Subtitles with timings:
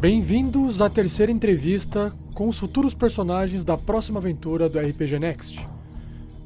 [0.00, 5.68] Bem-vindos à terceira entrevista com os futuros personagens da próxima aventura do RPG Next.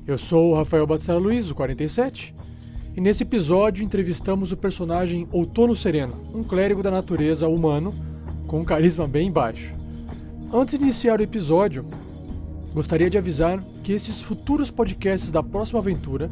[0.07, 2.35] Eu sou o Rafael Batzara Luiz, o 47,
[2.97, 7.95] e nesse episódio entrevistamos o personagem Outono Sereno, um clérigo da natureza humano
[8.47, 9.75] com um carisma bem baixo.
[10.51, 11.85] Antes de iniciar o episódio,
[12.73, 16.31] gostaria de avisar que esses futuros podcasts da próxima aventura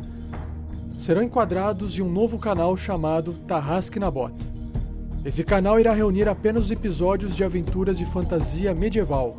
[0.97, 4.60] serão enquadrados em um novo canal chamado Tarrasque na Bota.
[5.25, 9.37] Esse canal irá reunir apenas os episódios de aventuras de fantasia medieval.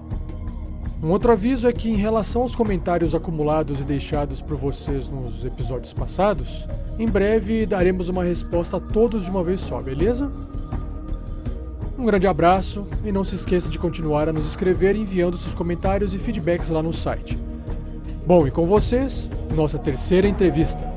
[1.01, 5.43] Um outro aviso é que, em relação aos comentários acumulados e deixados por vocês nos
[5.43, 6.67] episódios passados,
[6.99, 10.31] em breve daremos uma resposta a todos de uma vez só, beleza?
[11.97, 16.13] Um grande abraço e não se esqueça de continuar a nos escrever enviando seus comentários
[16.13, 17.35] e feedbacks lá no site.
[18.25, 20.90] Bom, e com vocês, nossa terceira entrevista.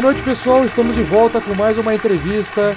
[0.00, 0.64] Boa noite, pessoal.
[0.64, 2.74] Estamos de volta com mais uma entrevista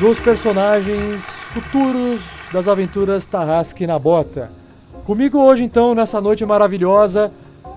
[0.00, 4.50] dos personagens futuros das aventuras Tarrasque na Bota.
[5.04, 7.30] Comigo hoje, então, nessa noite maravilhosa,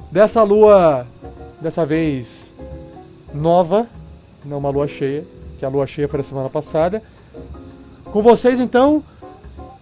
[0.09, 1.05] dessa lua,
[1.59, 2.27] dessa vez
[3.33, 3.86] nova,
[4.45, 5.26] não uma lua cheia,
[5.59, 7.03] que a lua cheia foi a semana passada.
[8.05, 9.03] Com vocês, então,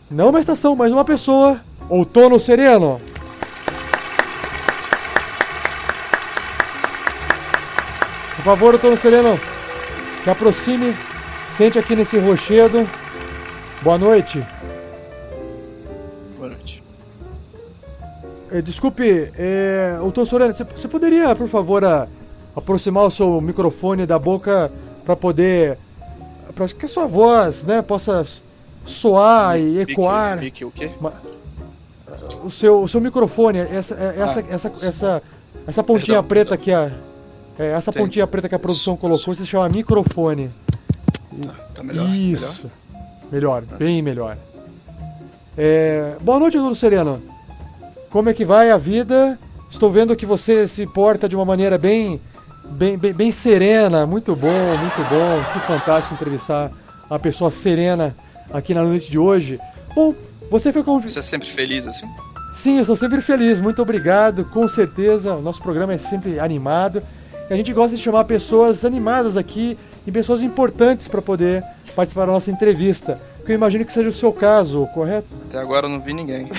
[0.09, 2.99] não uma estação, mas uma pessoa, Outono Sereno.
[8.45, 9.39] Por favor, doutor Sereno,
[10.23, 10.95] se aproxime,
[11.57, 12.88] sente aqui nesse rochedo.
[13.81, 14.45] Boa noite.
[16.38, 16.83] Boa noite.
[18.51, 22.07] É, desculpe, é, doutor Sereno, você poderia, por favor, a,
[22.56, 24.72] aproximar o seu microfone da boca
[25.03, 25.79] para poder.
[26.53, 28.27] para que a sua voz né, possa
[28.85, 30.38] soar e ecoar.
[30.38, 30.91] O quê?
[32.44, 35.23] O seu, o seu microfone, essa, essa, ah, essa, essa,
[35.66, 36.85] essa pontinha perdão, preta perdão.
[36.85, 37.14] aqui, ó.
[37.57, 38.01] É, essa Tem.
[38.01, 40.49] pontinha preta que a produção colocou se chama microfone.
[41.45, 42.09] Tá, tá melhor?
[42.09, 42.69] Isso.
[43.31, 44.38] Melhor, melhor bem melhor.
[45.57, 46.15] É...
[46.21, 47.21] Boa noite, Bruno Sereno.
[48.09, 49.38] Como é que vai a vida?
[49.71, 52.19] Estou vendo que você se porta de uma maneira bem,
[52.71, 54.05] bem, bem, bem serena.
[54.05, 55.53] Muito bom, muito bom.
[55.53, 56.71] Que fantástico entrevistar
[57.09, 58.15] uma pessoa serena
[58.53, 59.59] aqui na noite de hoje.
[59.94, 60.13] Bom,
[60.49, 61.13] você foi convidado.
[61.13, 62.05] Você é sempre feliz assim?
[62.55, 63.59] Sim, eu sou sempre feliz.
[63.59, 64.45] Muito obrigado.
[64.45, 67.01] Com certeza, o nosso programa é sempre animado.
[67.50, 71.63] A gente gosta de chamar pessoas animadas aqui e pessoas importantes para poder
[71.95, 73.19] participar da nossa entrevista.
[73.45, 75.28] Que eu imagino que seja o seu caso, correto?
[75.47, 76.50] Até agora eu não vi ninguém.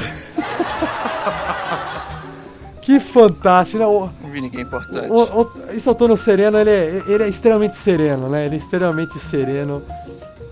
[2.82, 3.84] que fantástico, né?
[3.84, 5.10] Não vi ninguém importante.
[5.10, 8.47] O, o, esse outono sereno, ele é, ele é extremamente sereno, né?
[8.47, 9.82] Ele é extremamente sereno.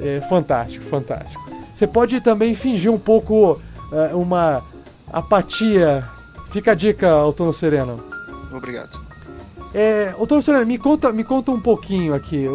[0.01, 1.41] É fantástico, fantástico.
[1.73, 3.61] Você pode também fingir um pouco
[3.93, 4.65] é, uma
[5.13, 6.03] apatia.
[6.53, 8.03] Fica a dica, outono sereno.
[8.53, 9.04] Obrigado.
[9.75, 12.47] É, doutor Senhor, me conta, me conta um pouquinho aqui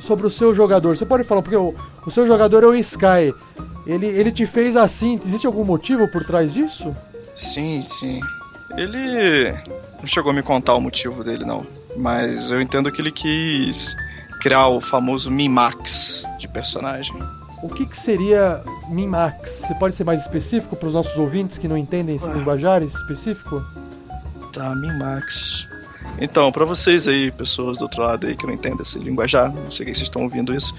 [0.00, 0.96] sobre o seu jogador.
[0.96, 1.74] Você pode falar, porque o,
[2.06, 3.34] o seu jogador é o Sky.
[3.84, 6.94] Ele, ele te fez assim, existe algum motivo por trás disso?
[7.34, 8.20] Sim, sim.
[8.76, 9.52] Ele
[9.98, 11.66] não chegou a me contar o motivo dele, não.
[11.96, 13.96] Mas eu entendo que ele quis
[14.40, 17.16] criar o famoso Mimax de personagem.
[17.62, 19.60] O que, que seria Mimax?
[19.66, 23.60] Você pode ser mais específico para os nossos ouvintes que não entendem esse linguajar específico?
[24.52, 25.69] Tá, Mimax.
[26.18, 29.70] Então, para vocês aí, pessoas do outro lado aí que não entendem esse linguajar, não
[29.70, 30.74] sei se vocês estão ouvindo isso,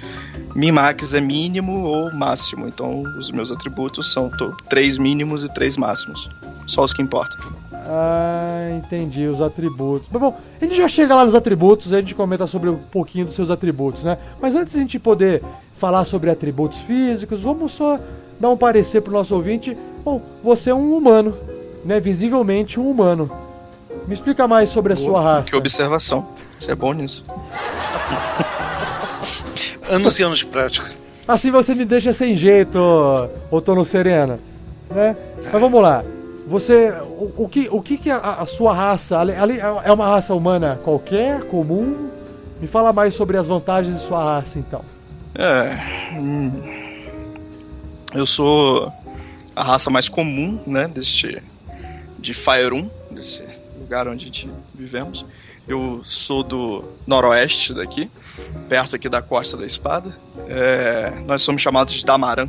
[0.56, 2.68] Mimax é mínimo ou máximo.
[2.68, 4.30] Então, os meus atributos são
[4.69, 6.30] três mínimos e três máximos.
[6.68, 7.38] Só os que importam.
[7.74, 10.07] Ah, entendi, os atributos.
[10.12, 13.25] Mas, bom, a gente já chega lá nos atributos, a gente comenta sobre um pouquinho
[13.25, 14.18] dos seus atributos, né?
[14.39, 15.42] Mas antes de a gente poder
[15.77, 18.00] falar sobre atributos físicos, vamos só
[18.39, 19.75] dar um parecer pro nosso ouvinte.
[20.06, 21.36] Bom, você é um humano,
[21.84, 22.00] né?
[22.00, 23.30] Visivelmente um humano.
[24.12, 25.48] Me explica mais sobre a Boa, sua raça.
[25.48, 26.28] Que observação.
[26.60, 27.24] Você é bom nisso.
[29.90, 30.90] anos e anos de prática.
[31.25, 32.78] Assim você me deixa sem jeito,
[33.50, 34.38] Outono Serena.
[34.90, 35.16] Né?
[35.50, 36.04] Mas vamos lá.
[36.46, 36.92] Você.
[37.08, 39.18] O, o que, o que, que a, a sua raça.
[39.18, 42.10] Ali, ali, é uma raça humana qualquer, comum?
[42.60, 44.81] Me fala mais sobre as vantagens de sua raça, então.
[45.36, 46.19] É.
[46.19, 46.52] Hum,
[48.13, 48.92] eu sou
[49.56, 51.42] a raça mais comum, né, deste
[52.19, 53.50] de Faerun, desse
[53.91, 55.25] lugar onde a gente vivemos.
[55.67, 58.09] Eu sou do noroeste daqui,
[58.69, 60.15] perto aqui da Costa da Espada.
[60.47, 62.47] É, nós somos chamados de Damaran.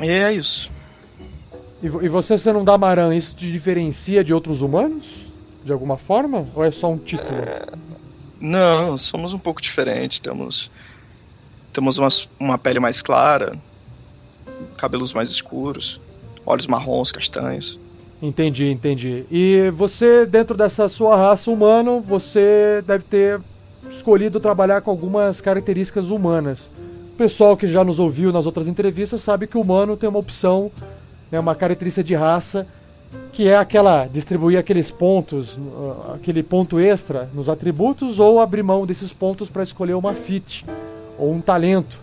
[0.00, 0.68] E é isso.
[1.80, 5.06] E, e você sendo um Damaran, isso te diferencia de outros humanos?
[5.64, 6.48] De alguma forma?
[6.52, 7.30] Ou é só um título?
[7.30, 7.64] É...
[8.40, 10.18] Não, somos um pouco diferentes.
[10.18, 10.68] Temos,
[11.72, 12.08] temos uma,
[12.40, 13.56] uma pele mais clara,
[14.76, 16.00] cabelos mais escuros,
[16.44, 17.78] olhos marrons, castanhos.
[18.22, 19.24] Entendi, entendi.
[19.32, 23.40] E você, dentro dessa sua raça humana, você deve ter
[23.90, 26.68] escolhido trabalhar com algumas características humanas.
[27.14, 30.20] O pessoal que já nos ouviu nas outras entrevistas sabe que o humano tem uma
[30.20, 30.70] opção,
[31.32, 32.64] né, uma característica de raça,
[33.32, 38.86] que é aquela distribuir aqueles pontos, uh, aquele ponto extra nos atributos ou abrir mão
[38.86, 40.64] desses pontos para escolher uma fit
[41.18, 41.98] ou um talento.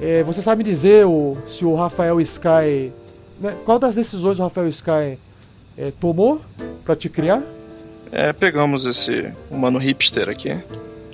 [0.00, 2.90] É, você sabe dizer o, se o Rafael Sky.
[3.38, 5.18] Né, qual das decisões o Rafael Sky
[5.76, 6.40] é, tomou
[6.84, 7.42] para te criar?
[8.12, 10.56] É, pegamos esse humano hipster aqui,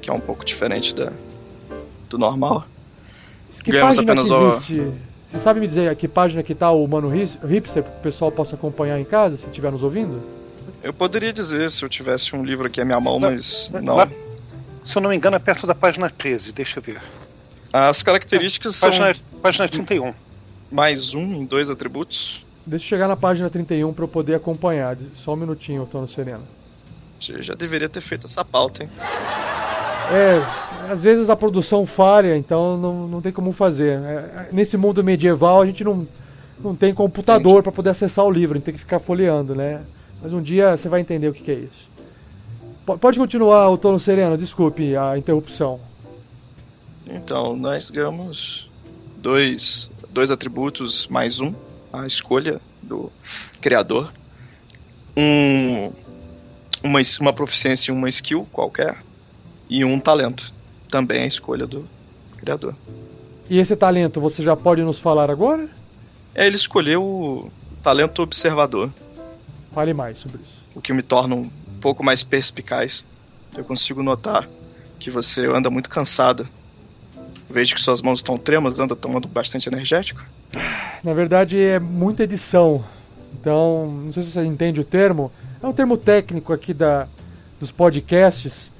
[0.00, 1.12] que é um pouco diferente da,
[2.08, 2.64] do normal.
[3.64, 4.80] Que Ganhamos apenas que existe?
[4.80, 4.94] O...
[5.32, 8.02] Você sabe me dizer a que página que tá o humano hipster para que o
[8.02, 10.22] pessoal possa acompanhar em casa, se estiver nos ouvindo?
[10.82, 13.96] Eu poderia dizer se eu tivesse um livro aqui à minha mão, mas não.
[14.84, 17.00] Se eu não me engano, é perto da página 13, deixa eu ver.
[17.72, 18.90] As características são.
[18.90, 20.12] Página, página 31.
[20.70, 22.41] Mais um em dois atributos.
[22.66, 24.96] Deixa eu chegar na página 31 para eu poder acompanhar.
[25.16, 26.42] Só um minutinho, Tono Sereno.
[27.20, 28.90] Você já deveria ter feito essa pauta, hein?
[30.10, 34.00] É, às vezes a produção falha, então não, não tem como fazer.
[34.00, 36.06] É, nesse mundo medieval a gente não,
[36.58, 39.82] não tem computador para poder acessar o livro, a gente tem que ficar folheando, né?
[40.20, 41.90] Mas um dia você vai entender o que, que é isso.
[42.84, 45.80] P pode continuar, o Tono Sereno, desculpe a interrupção.
[47.06, 48.68] Então, nós ganhamos
[49.18, 51.54] dois, dois atributos mais um,
[51.92, 53.10] a escolha do
[53.60, 54.12] criador.
[55.16, 55.92] Um,
[56.82, 58.96] uma, uma proficiência e uma skill qualquer.
[59.68, 60.52] E um talento.
[60.90, 61.88] Também a escolha do
[62.36, 62.74] criador.
[63.48, 65.68] E esse talento você já pode nos falar agora?
[66.34, 67.52] É, ele escolheu o
[67.82, 68.90] talento observador.
[69.74, 70.62] Fale mais sobre isso.
[70.74, 71.50] O que me torna um
[71.80, 73.04] pouco mais perspicaz.
[73.56, 74.48] Eu consigo notar
[74.98, 76.48] que você anda muito cansada
[77.52, 80.24] Vejo que suas mãos estão tremas, anda tomando bastante energético.
[81.02, 82.84] Na verdade, é muita edição.
[83.34, 85.32] Então, não sei se você entende o termo.
[85.62, 87.08] É um termo técnico aqui da,
[87.58, 88.70] dos podcasts,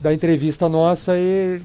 [0.00, 1.60] da entrevista nossa, e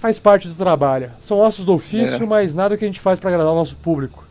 [0.00, 1.10] faz parte do trabalho.
[1.26, 2.26] São ossos do ofício, é.
[2.26, 4.24] mas nada que a gente faz para agradar o nosso público.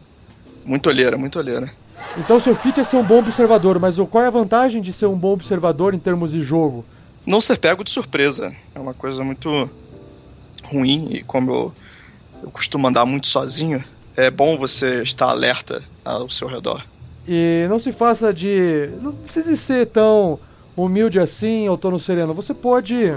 [0.65, 1.69] Muito olheira, muito olheira.
[2.17, 5.05] Então, seu fit é ser um bom observador, mas qual é a vantagem de ser
[5.05, 6.83] um bom observador em termos de jogo?
[7.25, 8.51] Não ser pego de surpresa.
[8.73, 9.69] É uma coisa muito
[10.63, 11.73] ruim e como eu,
[12.43, 13.83] eu costumo andar muito sozinho,
[14.17, 16.83] é bom você estar alerta ao seu redor.
[17.27, 18.89] E não se faça de.
[19.01, 20.39] Não precisa ser tão
[20.75, 22.33] humilde assim, no sereno.
[22.33, 23.15] Você pode.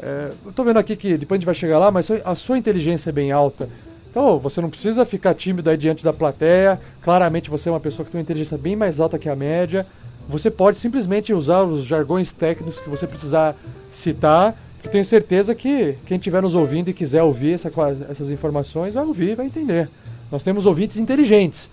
[0.00, 2.58] É, eu tô vendo aqui que depois a gente vai chegar lá, mas a sua
[2.58, 3.68] inteligência é bem alta.
[4.10, 6.80] Então você não precisa ficar tímido aí diante da plateia.
[7.02, 9.86] Claramente você é uma pessoa que tem uma inteligência bem mais alta que a média.
[10.28, 13.54] Você pode simplesmente usar os jargões técnicos que você precisar
[13.92, 17.68] citar eu tenho certeza que quem estiver nos ouvindo e quiser ouvir essa,
[18.08, 19.88] essas informações vai ouvir vai entender.
[20.30, 21.68] Nós temos ouvintes inteligentes.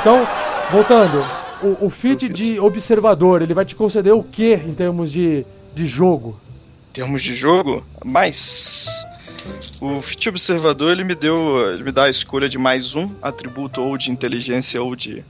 [0.00, 0.26] Então,
[0.70, 1.24] voltando,
[1.62, 5.86] o, o feed de observador, ele vai te conceder o que em termos de, de
[5.86, 6.38] jogo?
[6.90, 7.84] Em termos de jogo?
[8.04, 8.86] Mais.
[9.80, 11.72] O feed observador ele me deu.
[11.72, 15.24] Ele me dá a escolha de mais um atributo ou de inteligência ou de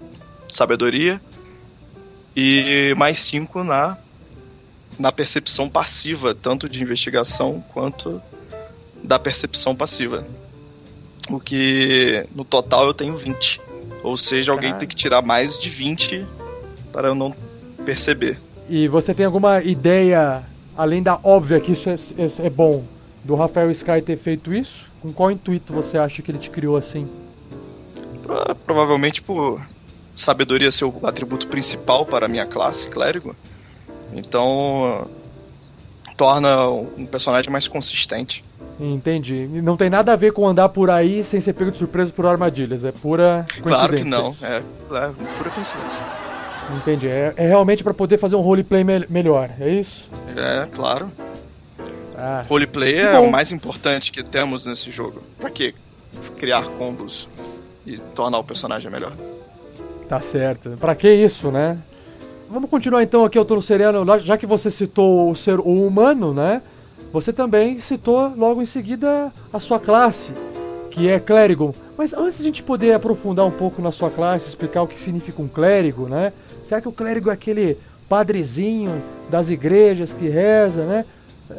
[0.49, 1.21] sabedoria.
[2.37, 3.97] E mais cinco na
[4.99, 8.21] na percepção passiva, tanto de investigação quanto
[9.03, 10.27] da percepção passiva.
[11.29, 13.61] O que no total eu tenho 20.
[14.03, 16.25] Ou seja, alguém tem que tirar mais de 20
[16.93, 17.35] para eu não
[17.85, 18.39] perceber.
[18.69, 20.43] E você tem alguma ideia,
[20.77, 22.85] além da óbvia que isso é, é, é bom,
[23.25, 24.87] do Rafael Sky ter feito isso?
[25.01, 27.09] Com qual intuito você acha que ele te criou assim?
[28.65, 29.61] Provavelmente por
[30.15, 33.37] sabedoria ser o atributo principal para a minha classe, clérigo.
[34.13, 35.09] Então
[36.17, 38.43] torna um personagem mais consistente.
[38.79, 39.47] Entendi.
[39.47, 42.27] Não tem nada a ver com andar por aí sem ser pego de surpresa por
[42.27, 42.85] armadilhas.
[42.85, 43.77] É pura coincidência.
[43.77, 44.37] Claro que não.
[44.43, 46.01] É, é pura coincidência.
[46.77, 47.09] Entendi.
[47.09, 50.05] É, é realmente para poder fazer um roleplay me melhor, é isso?
[50.37, 51.11] É, claro.
[52.19, 55.23] Ah, roleplay é o mais importante que temos nesse jogo.
[55.39, 55.75] Pra que
[56.39, 57.29] criar combos
[57.87, 59.13] e tornar o personagem melhor?
[60.09, 60.71] Tá certo.
[60.81, 61.79] Pra que isso, né?
[62.49, 66.63] Vamos continuar então aqui, Outono Sereno, já que você citou o ser o humano, né?
[67.21, 70.33] Você também citou logo em seguida a sua classe,
[70.91, 71.75] que é clérigo.
[71.97, 75.01] Mas antes de a gente poder aprofundar um pouco na sua classe, explicar o que
[75.01, 76.31] significa um clérigo, né?
[76.63, 81.07] Será que o clérigo é aquele padrezinho das igrejas que reza, né?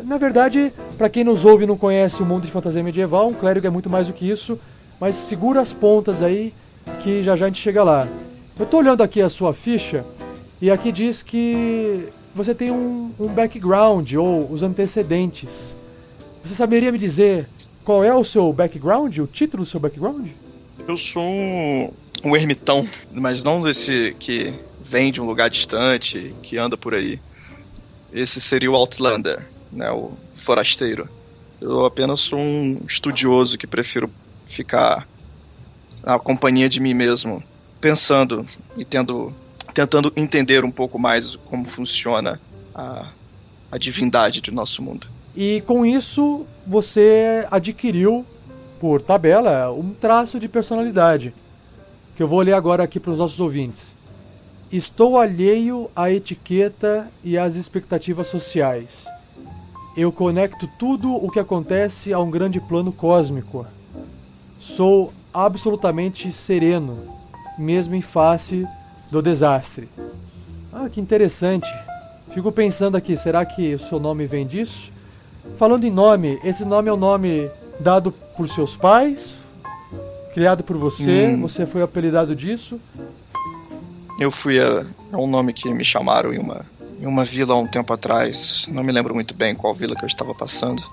[0.03, 3.33] Na verdade, para quem nos ouve e não conhece o mundo de fantasia medieval, um
[3.33, 4.59] clérigo é muito mais do que isso,
[5.01, 6.53] mas segura as pontas aí
[7.01, 8.07] que já já a gente chega lá.
[8.59, 10.05] Eu estou olhando aqui a sua ficha
[10.61, 15.49] e aqui diz que você tem um, um background ou os antecedentes.
[16.45, 17.47] Você saberia me dizer
[17.83, 20.27] qual é o seu background, o título do seu background?
[20.87, 21.91] Eu sou um,
[22.23, 24.53] um ermitão, mas não desse que
[24.87, 27.19] vem de um lugar distante, que anda por aí.
[28.13, 31.09] Esse seria o Outlander, né, o forasteiro.
[31.59, 34.09] Eu apenas sou um estudioso que prefiro
[34.47, 35.07] ficar
[36.03, 37.43] na companhia de mim mesmo,
[37.81, 38.45] pensando
[38.77, 39.33] e tendo,
[39.77, 42.41] tentando entender um pouco mais como funciona
[42.73, 43.11] a,
[43.71, 45.05] a divindade do nosso mundo.
[45.35, 48.25] E com isso você adquiriu,
[48.79, 51.31] por tabela, um traço de personalidade,
[52.15, 53.81] que eu vou ler agora aqui para os nossos ouvintes.
[54.71, 59.05] Estou alheio à etiqueta e às expectativas sociais.
[59.95, 63.63] Eu conecto tudo o que acontece a um grande plano cósmico.
[64.59, 66.97] Sou absolutamente sereno,
[67.59, 68.67] mesmo em face
[69.11, 69.87] do desastre.
[70.73, 71.67] Ah, que interessante.
[72.33, 74.91] Fico pensando aqui, será que o seu nome vem disso?
[75.57, 77.49] Falando em nome, esse nome é o nome
[77.79, 79.29] dado por seus pais?
[80.33, 81.27] Criado por você?
[81.27, 81.41] Hum.
[81.41, 82.79] Você foi apelidado disso?
[84.19, 86.65] Eu fui a, a, um nome que me chamaram em uma,
[86.99, 88.65] em uma vila há um tempo atrás.
[88.67, 90.83] Não me lembro muito bem qual vila que eu estava passando.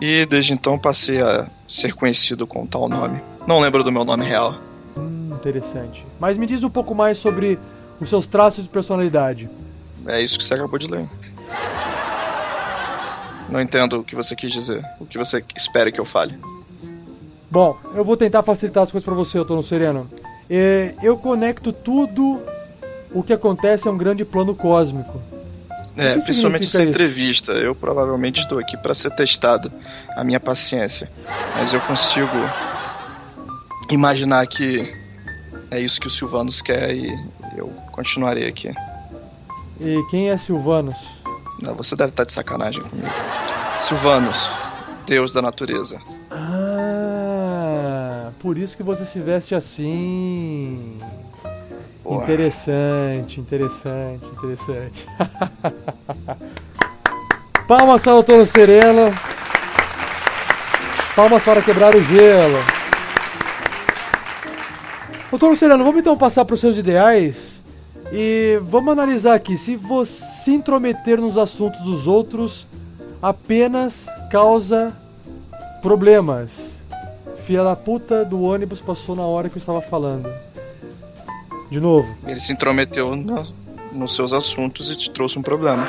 [0.00, 3.20] E desde então passei a ser conhecido com tal nome.
[3.46, 4.54] Não lembro do meu nome real.
[4.96, 6.04] Hum, interessante.
[6.20, 7.58] Mas me diz um pouco mais sobre
[8.00, 9.48] os seus traços de personalidade.
[10.06, 11.06] É isso que você acabou de ler.
[13.48, 14.84] Não entendo o que você quis dizer.
[15.00, 16.34] O que você espera que eu fale.
[17.50, 20.10] Bom, eu vou tentar facilitar as coisas para você, Tono Sereno.
[20.50, 22.42] É, eu conecto tudo
[23.12, 25.20] o que acontece a um grande plano cósmico.
[25.96, 26.90] É, principalmente essa isso?
[26.90, 27.52] entrevista.
[27.52, 29.70] Eu provavelmente estou aqui para ser testado
[30.16, 31.08] a minha paciência.
[31.54, 32.36] Mas eu consigo
[33.90, 34.92] imaginar que
[35.70, 37.12] é isso que o Silvanus quer e
[37.56, 38.72] eu continuarei aqui.
[39.80, 40.96] E quem é Silvanus?
[41.60, 43.08] Não, você deve estar de sacanagem comigo.
[43.80, 44.50] Silvanus,
[45.06, 46.00] deus da natureza.
[48.40, 51.00] por isso que você se veste assim.
[52.02, 52.24] Porra.
[52.24, 55.06] Interessante, interessante, interessante.
[57.66, 59.10] Palmas para o Doutor Serena.
[61.16, 62.73] Palmas para quebrar o gelo.
[65.36, 67.54] Doutor Sereno, vamos então passar para os seus ideais
[68.12, 72.64] e vamos analisar aqui se você se intrometer nos assuntos dos outros
[73.20, 74.96] apenas causa
[75.82, 76.50] problemas
[77.44, 80.32] filha da puta do ônibus passou na hora que eu estava falando.
[81.68, 82.06] De novo.
[82.28, 83.44] Ele se intrometeu no,
[83.92, 85.84] nos seus assuntos e te trouxe um problema.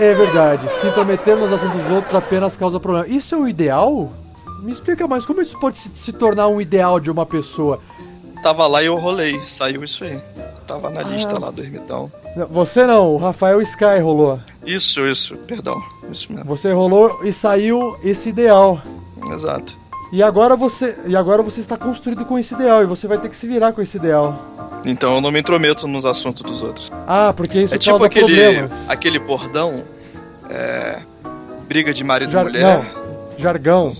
[0.00, 0.68] É verdade.
[0.80, 3.06] Se intrometer nos assuntos dos outros apenas causa problema.
[3.06, 4.12] Isso é o ideal?
[4.64, 7.80] Me explica mais, como isso pode se, se tornar um ideal de uma pessoa?
[8.42, 10.18] Tava lá e eu rolei, saiu isso aí.
[10.66, 11.40] Tava na lista ah.
[11.40, 12.10] lá do ermitão.
[12.50, 14.38] Você não, o Rafael Sky rolou.
[14.64, 15.74] Isso, isso, perdão.
[16.10, 16.44] Isso mesmo.
[16.44, 18.80] Você rolou e saiu esse ideal.
[19.32, 19.74] Exato.
[20.12, 23.28] E agora você, e agora você está construído com esse ideal e você vai ter
[23.28, 24.34] que se virar com esse ideal.
[24.86, 26.90] Então eu não me intrometo nos assuntos dos outros.
[27.06, 28.70] Ah, porque isso é tipo aquele, problemas.
[28.88, 29.84] aquele bordão,
[30.48, 31.00] é,
[31.66, 32.62] briga de marido Jar e mulher.
[32.62, 33.94] Não, jargão.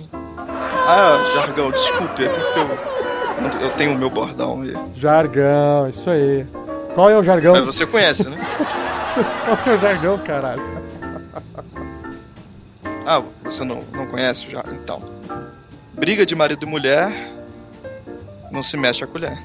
[0.87, 2.98] Ah, jargão, desculpe, é porque eu,
[3.61, 4.75] eu tenho o meu bordão aí.
[4.97, 6.47] Jargão, isso aí.
[6.95, 7.55] Qual é o jargão?
[7.55, 8.37] Mas você conhece, né?
[9.65, 10.63] Qual é o jargão, caralho?
[13.07, 14.75] Ah, você não, não conhece jargão?
[14.75, 15.03] Então.
[15.95, 17.33] Briga de marido e mulher,
[18.51, 19.37] não se mexe a colher.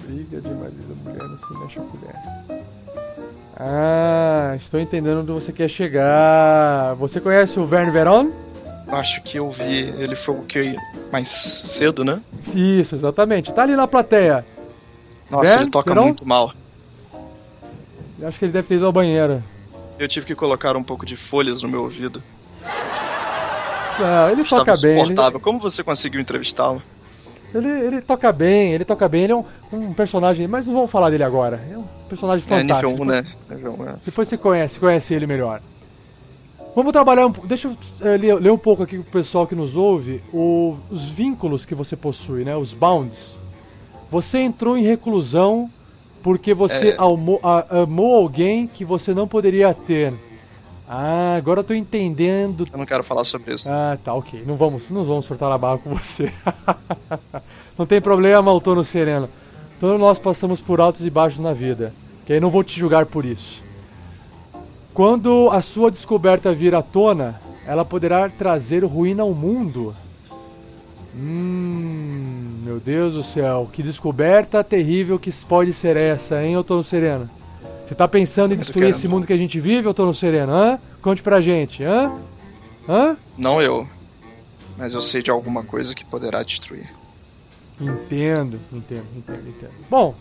[0.00, 2.64] Briga de marido e mulher, não se mexe a colher.
[3.56, 6.94] Ah, estou entendendo onde você quer chegar.
[6.94, 8.43] Você conhece o Verne Veron?
[8.88, 9.80] Acho que eu vi.
[9.98, 10.76] Ele foi o que
[11.10, 12.20] mais cedo, né?
[12.54, 13.52] Isso, exatamente.
[13.52, 14.44] Tá ali na plateia.
[15.30, 16.06] Nossa, Verne, ele toca Veron?
[16.06, 16.52] muito mal.
[18.18, 19.42] Eu acho que ele deve ter ido ao banheiro.
[19.98, 22.22] Eu tive que colocar um pouco de folhas no meu ouvido.
[23.98, 25.00] Não, ele Estava toca bem.
[25.00, 25.38] Ele...
[25.40, 26.82] Como você conseguiu entrevistá-lo?
[27.54, 30.90] Ele, ele toca bem, ele toca bem, ele é um, um, personagem, mas não vamos
[30.90, 31.60] falar dele agora.
[31.72, 32.88] É um personagem fantástico.
[32.88, 33.26] É nível 1, né?
[33.48, 33.94] Nível 1, é.
[34.04, 35.60] Depois você conhece, conhece ele melhor.
[36.74, 39.76] Vamos trabalhar um Deixa eu é, ler, ler, um pouco aqui pro pessoal que nos
[39.76, 42.56] ouve o, os vínculos que você possui, né?
[42.56, 43.36] Os bounds.
[44.10, 45.70] Você entrou em reclusão
[46.22, 46.96] porque você é...
[46.98, 50.12] amou, a, amou alguém que você não poderia ter.
[50.88, 52.66] Ah, agora eu tô entendendo.
[52.70, 53.70] Eu não quero falar sobre isso.
[53.70, 54.42] Ah, tá, ok.
[54.46, 56.32] Não vamos, não vamos soltar a barra com você.
[57.78, 59.28] não tem problema, Outono Sereno.
[59.80, 61.92] Todos nós passamos por altos e baixos na vida.
[62.26, 63.63] Que aí não vou te julgar por isso.
[64.94, 69.92] Quando a sua descoberta vir à tona, ela poderá trazer ruína ao mundo.
[71.16, 77.28] Hum, meu Deus do céu, que descoberta terrível que pode ser essa, hein, Outono Sereno?
[77.86, 80.52] Você tá pensando em destruir esse mundo que a gente vive, ou tô no sereno?
[80.52, 80.78] Hã?
[81.02, 82.12] Conte pra gente, hã?
[82.88, 83.16] Hã?
[83.36, 83.86] Não eu.
[84.78, 86.88] Mas eu sei de alguma coisa que poderá destruir.
[87.80, 89.72] Entendo, entendo, entendo, entendo.
[89.90, 90.14] Bom,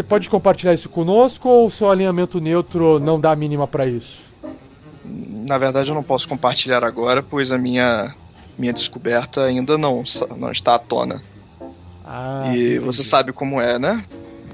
[0.00, 4.18] você pode compartilhar isso conosco ou o seu alinhamento neutro não dá mínima para isso?
[5.04, 8.14] Na verdade, eu não posso compartilhar agora, pois a minha
[8.56, 10.02] minha descoberta ainda não,
[10.36, 11.22] não está à tona.
[12.04, 12.78] Ah, e entendi.
[12.78, 14.04] você sabe como é, né?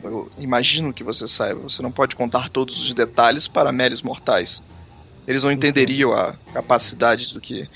[0.04, 4.62] eu imagino que você saiba, você não pode contar todos os detalhes para meros mortais.
[5.26, 7.68] Eles não entenderiam a capacidade do que.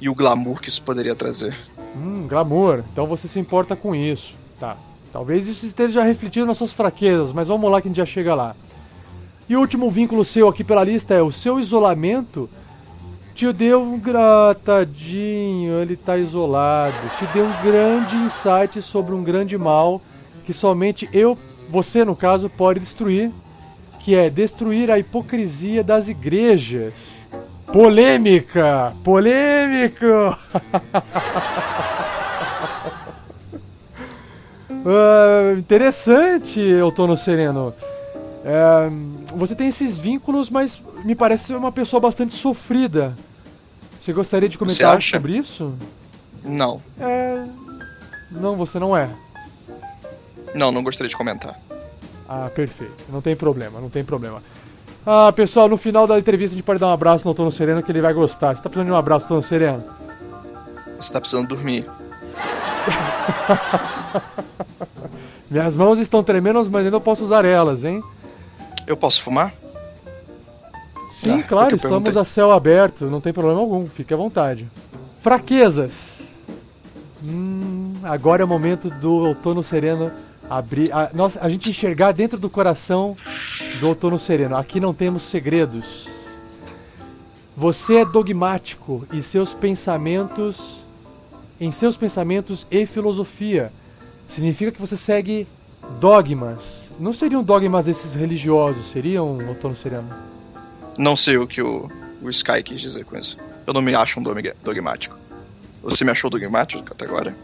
[0.00, 1.56] e o glamour que isso poderia trazer.
[1.96, 2.82] Hum, glamour.
[2.92, 4.34] Então você se importa com isso.
[4.58, 4.76] Tá.
[5.16, 8.34] Talvez isso esteja refletindo nas suas fraquezas, mas vamos lá que a gente já chega
[8.34, 8.54] lá.
[9.48, 12.50] E o último vínculo seu aqui pela lista é o seu isolamento
[13.34, 16.94] te deu um gratadinho, ele está isolado.
[17.18, 20.02] Te deu um grande insight sobre um grande mal
[20.44, 21.38] que somente eu,
[21.70, 23.30] você no caso, pode destruir,
[24.00, 26.92] que é destruir a hipocrisia das igrejas.
[27.72, 28.92] Polêmica!
[29.02, 30.38] Polêmica!
[34.86, 37.74] uh, interessante, Outono Sereno.
[38.46, 43.16] Uh, você tem esses vínculos, mas me parece uma pessoa bastante sofrida.
[44.02, 45.74] Você gostaria de comentar sobre isso?
[46.44, 46.80] Não.
[47.00, 47.44] É...
[48.30, 49.10] Não, você não é.
[50.54, 51.58] Não, não gostaria de comentar.
[52.28, 53.04] Ah, perfeito.
[53.08, 54.42] Não tem problema, não tem problema.
[55.04, 57.82] Ah, pessoal, no final da entrevista a gente pode dar um abraço no Tono Sereno
[57.82, 58.54] que ele vai gostar.
[58.54, 59.82] Você tá precisando de um abraço, Tono Sereno?
[61.00, 61.86] Você tá precisando dormir.
[65.56, 68.04] Minhas mãos estão tremendo, mas ainda posso usar elas, hein?
[68.86, 69.54] Eu posso fumar?
[71.14, 74.68] Sim, ah, claro, estamos a céu aberto, não tem problema algum, fique à vontade.
[75.22, 76.20] Fraquezas.
[77.24, 80.12] Hum, agora é o momento do outono sereno
[80.50, 83.16] abrir, a, nossa, a gente enxergar dentro do coração
[83.80, 84.58] do outono sereno.
[84.58, 86.06] Aqui não temos segredos.
[87.56, 90.82] Você é dogmático e seus pensamentos,
[91.58, 93.72] em seus pensamentos e filosofia,
[94.28, 95.46] significa que você segue
[96.00, 96.80] dogmas.
[96.98, 100.08] Não seriam dogmas esses religiosos, seriam outono sereno?
[100.96, 101.90] Não sei o que o,
[102.22, 103.36] o Sky quis dizer com isso.
[103.66, 105.16] Eu não me acho um dogmático.
[105.82, 107.34] Você me achou dogmático até agora?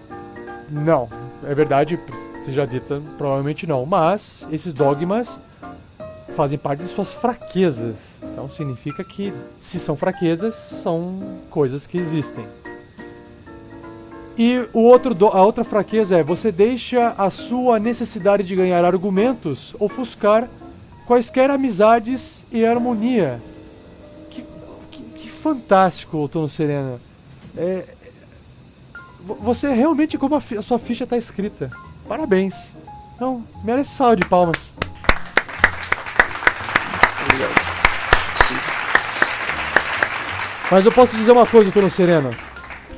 [0.71, 1.09] Não,
[1.45, 1.99] é verdade,
[2.45, 3.85] seja dita, provavelmente não.
[3.85, 5.29] Mas esses dogmas
[6.35, 7.95] fazem parte de suas fraquezas.
[8.23, 12.45] Então significa que, se são fraquezas, são coisas que existem.
[14.37, 18.85] E o outro do, a outra fraqueza é você deixa a sua necessidade de ganhar
[18.85, 20.49] argumentos ofuscar
[21.07, 23.40] quaisquer amizades e harmonia.
[24.31, 24.45] Que,
[24.90, 26.99] que, que fantástico, Outono Serena.
[27.57, 27.85] É,
[29.40, 31.71] você realmente, como a, a sua ficha está escrita.
[32.09, 32.55] Parabéns.
[33.14, 34.57] Então, merece salva de palmas.
[37.25, 37.62] Obrigado.
[40.71, 42.35] Mas eu posso dizer uma coisa, Tono Sereno.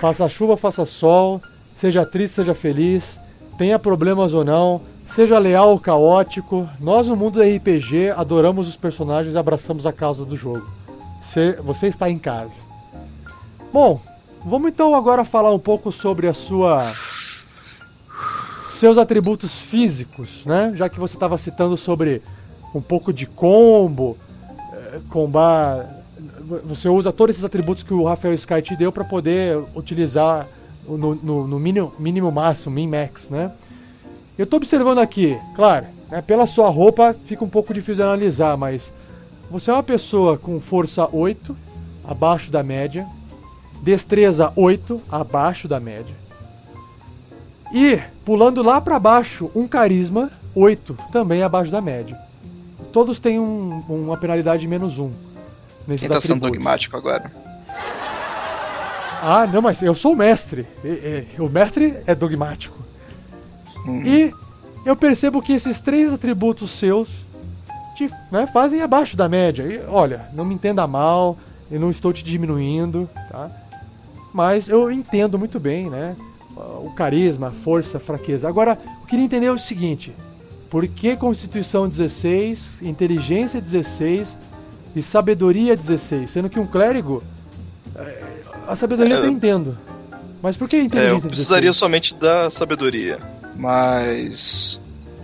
[0.05, 1.41] Faça chuva, faça sol,
[1.81, 3.19] seja triste, seja feliz,
[3.57, 4.83] tenha problemas ou não,
[5.15, 6.69] seja leal ou caótico.
[6.79, 10.69] Nós, no mundo do RPG, adoramos os personagens e abraçamos a causa do jogo.
[11.25, 12.53] Você, você está em casa.
[13.73, 13.99] Bom,
[14.47, 16.87] Vamos então agora falar um pouco sobre a sua
[18.79, 20.75] seus atributos físicos, né?
[20.77, 22.21] Já que você estava citando sobre
[22.75, 24.19] um pouco de combo,
[24.71, 26.04] eh, combar,
[26.65, 30.47] você usa todos esses atributos que o Rafael Sky te deu para poder utilizar
[30.87, 33.53] no, no, no, mínimo, mínimo máximo, min max, né?
[34.37, 38.57] Eu estou observando aqui, claro, né, pela sua roupa fica um pouco difícil de analisar,
[38.57, 38.93] mas
[39.51, 41.57] você é uma pessoa com força 8,
[42.05, 43.07] abaixo da média,
[43.83, 46.15] Destreza 8, abaixo da média.
[47.73, 52.17] E, pulando lá para baixo, um carisma 8, também abaixo da média.
[52.93, 55.34] Todos têm um, uma penalidade de menos 1.
[55.87, 57.31] Quem tá sendo dogmático agora?
[59.23, 60.67] Ah, não, mas eu sou o mestre.
[61.39, 62.77] O mestre é dogmático.
[63.87, 64.03] Hum.
[64.05, 64.33] E
[64.85, 67.09] eu percebo que esses três atributos seus
[67.97, 69.63] te né, fazem abaixo da média.
[69.63, 71.39] E, olha, não me entenda mal,
[71.71, 73.51] eu não estou te diminuindo, tá?
[74.33, 76.17] Mas eu entendo muito bem, né?
[76.57, 78.49] O carisma, a força, a fraqueza.
[78.49, 80.13] Agora, eu queria entender o seguinte:
[80.71, 84.29] por que Constituição 16, Inteligência 16
[84.95, 87.23] e sabedoria 16, sendo que um clérigo.
[87.97, 88.23] é,
[88.69, 89.77] A sabedoria É, eu entendo.
[90.43, 91.77] Mas por que a É, eu inteligência precisaria 16?
[91.77, 93.19] somente da sabedoria.
[93.57, 94.79] Mas.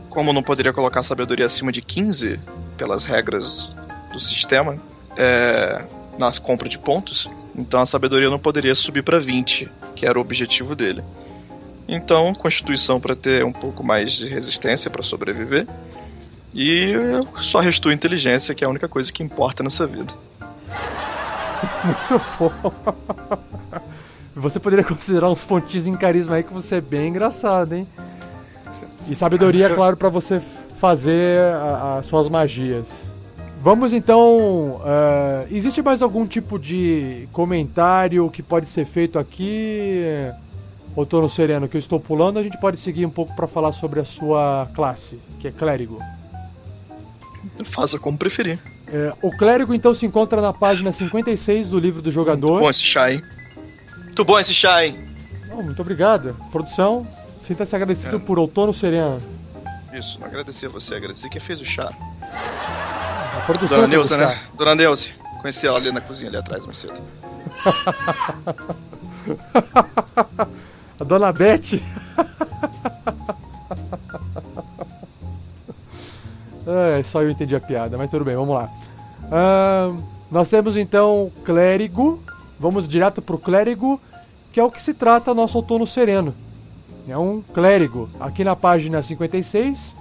[0.08, 2.40] Como não poderia colocar sabedoria acima de 15,
[2.76, 3.70] pelas regras
[4.12, 4.76] do sistema,
[5.16, 5.84] é,
[6.18, 10.20] na compra de pontos, então a sabedoria não poderia subir para 20, que era o
[10.20, 11.02] objetivo dele.
[11.86, 15.66] Então, constituição para ter um pouco mais de resistência para sobreviver.
[16.52, 20.12] E eu só restou inteligência, que é a única coisa que importa nessa vida.
[21.84, 22.72] Muito bom.
[24.34, 27.86] Você poderia considerar uns pontinhos em carisma aí que você é bem engraçado, hein?
[29.08, 30.40] E sabedoria, claro, pra você
[30.78, 31.38] fazer
[31.98, 32.86] as suas magias.
[33.62, 34.80] Vamos então.
[34.86, 40.02] eh, existe mais algum tipo de comentário que pode ser feito aqui?
[40.96, 44.00] Outono Sereno, que eu estou pulando, a gente pode seguir um pouco pra falar sobre
[44.00, 45.98] a sua classe, que é clérigo.
[47.64, 48.58] Faça como preferir.
[48.88, 52.60] Eh, o clérigo então se encontra na página 56 do livro do jogador.
[52.60, 53.22] Bom esse chá, hein?
[54.04, 54.94] Muito bom esse chá, hein?
[55.52, 56.34] Oh, muito obrigado.
[56.50, 57.06] Produção,
[57.46, 58.18] sinta-se agradecido É.
[58.18, 59.20] por Outono Sereno.
[59.92, 61.90] Isso, não agradecer a você, agradecer quem fez o chá.
[62.22, 64.38] A produção Dona Neuza, né?
[64.56, 65.08] Dona Neuza.
[65.40, 66.94] Conheci ela ali na cozinha, ali atrás, mais cedo.
[71.00, 71.80] A Dona Beth.
[76.70, 78.68] é, só eu entendi a piada, mas tudo bem, vamos lá.
[80.30, 82.22] Nós temos então clérigo.
[82.58, 83.98] Vamos direto pro clérigo,
[84.52, 86.34] que é o que se trata nosso outono sereno.
[87.08, 88.08] É um clérigo.
[88.20, 89.94] Aqui na página 56,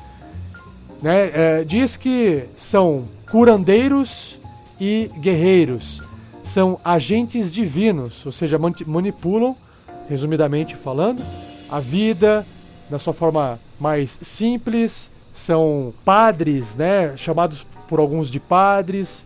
[1.01, 4.37] né, é, diz que são curandeiros
[4.79, 6.01] e guerreiros.
[6.43, 9.55] São agentes divinos, ou seja, manipulam,
[10.09, 11.23] resumidamente falando,
[11.69, 12.45] a vida
[12.89, 15.09] da sua forma mais simples.
[15.49, 19.25] São padres, né, chamados por alguns de padres,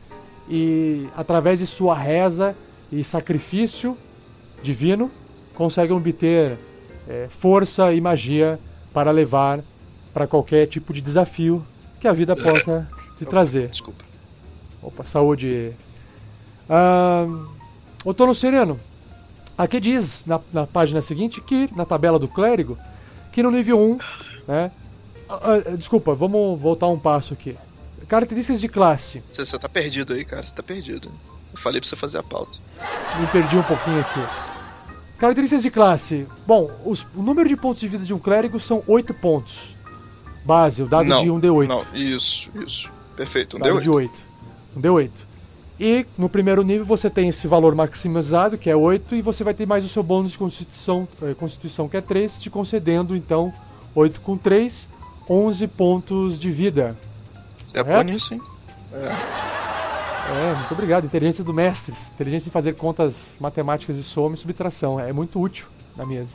[0.50, 2.56] e através de sua reza
[2.90, 3.98] e sacrifício
[4.64, 5.12] divino
[5.54, 6.58] conseguem obter
[7.10, 8.58] é, força e magia
[8.94, 9.60] para levar
[10.14, 11.62] para qualquer tipo de desafio
[12.00, 13.68] que a vida possa te trazer.
[13.68, 14.06] Desculpa.
[14.82, 15.74] Opa, saúde.
[16.70, 17.48] Ahn,
[18.06, 18.80] Outono Sereno.
[19.58, 22.78] Aqui diz na, na página seguinte que, na tabela do clérigo,
[23.34, 23.98] que no nível 1,
[24.48, 24.72] né?
[25.30, 27.56] Ah, ah, desculpa, vamos voltar um passo aqui.
[28.08, 29.24] Características de classe.
[29.32, 30.44] Você, você tá perdido aí, cara.
[30.46, 31.10] Você tá perdido.
[31.54, 32.58] Eu falei pra você fazer a pauta.
[33.20, 34.20] Me perdi um pouquinho aqui.
[35.18, 36.28] Características de classe.
[36.46, 39.54] Bom, os- o número de pontos de vida de um clérigo são 8 pontos.
[40.46, 41.68] Base, o dado não, de um D8.
[41.68, 42.90] Não, isso, isso.
[43.16, 43.56] Perfeito.
[43.56, 44.14] Um Dado deu de 8.
[44.76, 45.12] Um D8.
[45.80, 49.54] E no primeiro nível você tem esse valor maximizado, que é 8, e você vai
[49.54, 53.54] ter mais o seu bônus de constituição, eh, constituição que é 3, te concedendo então
[53.96, 54.88] 8 com 3,
[55.30, 56.96] 11 pontos de vida.
[57.66, 58.42] Você é bom nisso, hein?
[58.94, 61.06] É, muito obrigado.
[61.06, 61.94] Inteligência do mestre.
[62.14, 65.00] Inteligência em fazer contas matemáticas de soma e subtração.
[65.00, 65.66] É muito útil
[65.98, 66.30] na mesa.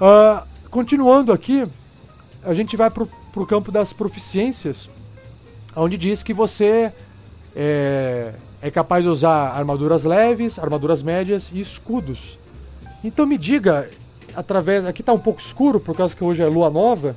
[0.00, 1.64] Ah, continuando aqui,
[2.42, 4.88] a gente vai pro, pro campo das proficiências,
[5.74, 6.92] onde diz que você
[7.54, 12.38] é, é capaz de usar armaduras leves, armaduras médias e escudos.
[13.02, 13.88] Então me diga,
[14.34, 14.84] através.
[14.84, 17.16] Aqui tá um pouco escuro, por causa que hoje é lua nova.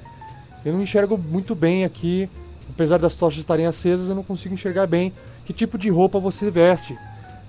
[0.66, 2.30] Eu não enxergo muito bem aqui.
[2.70, 5.12] Apesar das tochas estarem acesas, eu não consigo enxergar bem
[5.46, 6.96] que tipo de roupa você veste.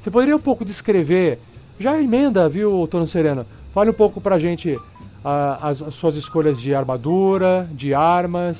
[0.03, 1.39] Você poderia um pouco descrever,
[1.79, 3.45] já emenda, viu, Outono Sereno?
[3.75, 4.79] Fale um pouco pra gente
[5.25, 8.59] ah, as, as suas escolhas de armadura, de armas.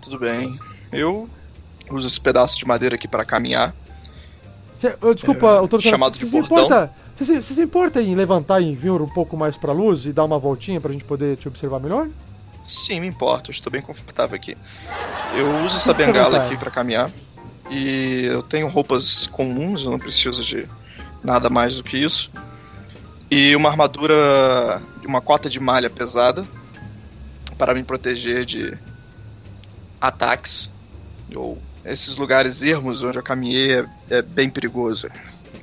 [0.00, 0.58] Tudo bem.
[0.90, 1.28] Eu
[1.90, 3.74] uso esse pedaço de madeira aqui para caminhar.
[4.80, 8.60] Cê, eu, desculpa, É, Sereno, chamado você de se importa, você, se- importa em levantar
[8.60, 11.46] e vir um pouco mais pra luz e dar uma voltinha pra gente poder te
[11.46, 12.08] observar melhor?
[12.66, 14.56] Sim, me importa, eu estou bem confortável aqui.
[15.34, 17.10] Eu uso essa bengala aqui para caminhar.
[17.70, 20.66] E eu tenho roupas comuns, eu não preciso de
[21.22, 22.30] nada mais do que isso.
[23.30, 26.44] E uma armadura, uma cota de malha pesada
[27.56, 28.76] para me proteger de
[30.00, 30.68] ataques
[31.34, 35.08] ou esses lugares ermos onde eu caminhei é, é bem perigoso.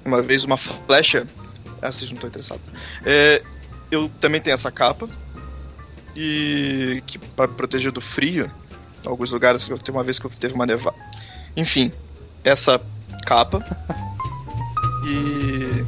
[0.03, 1.27] Uma vez uma flecha,
[1.81, 2.63] ah, vocês não estão interessados.
[3.05, 3.43] É,
[3.91, 5.07] eu também tenho essa capa
[6.21, 8.51] e que para proteger do frio.
[9.05, 10.97] Alguns lugares que eu teve uma vez que eu teve uma nevada.
[11.55, 11.89] Enfim,
[12.43, 12.79] essa
[13.25, 13.63] capa
[15.08, 15.86] e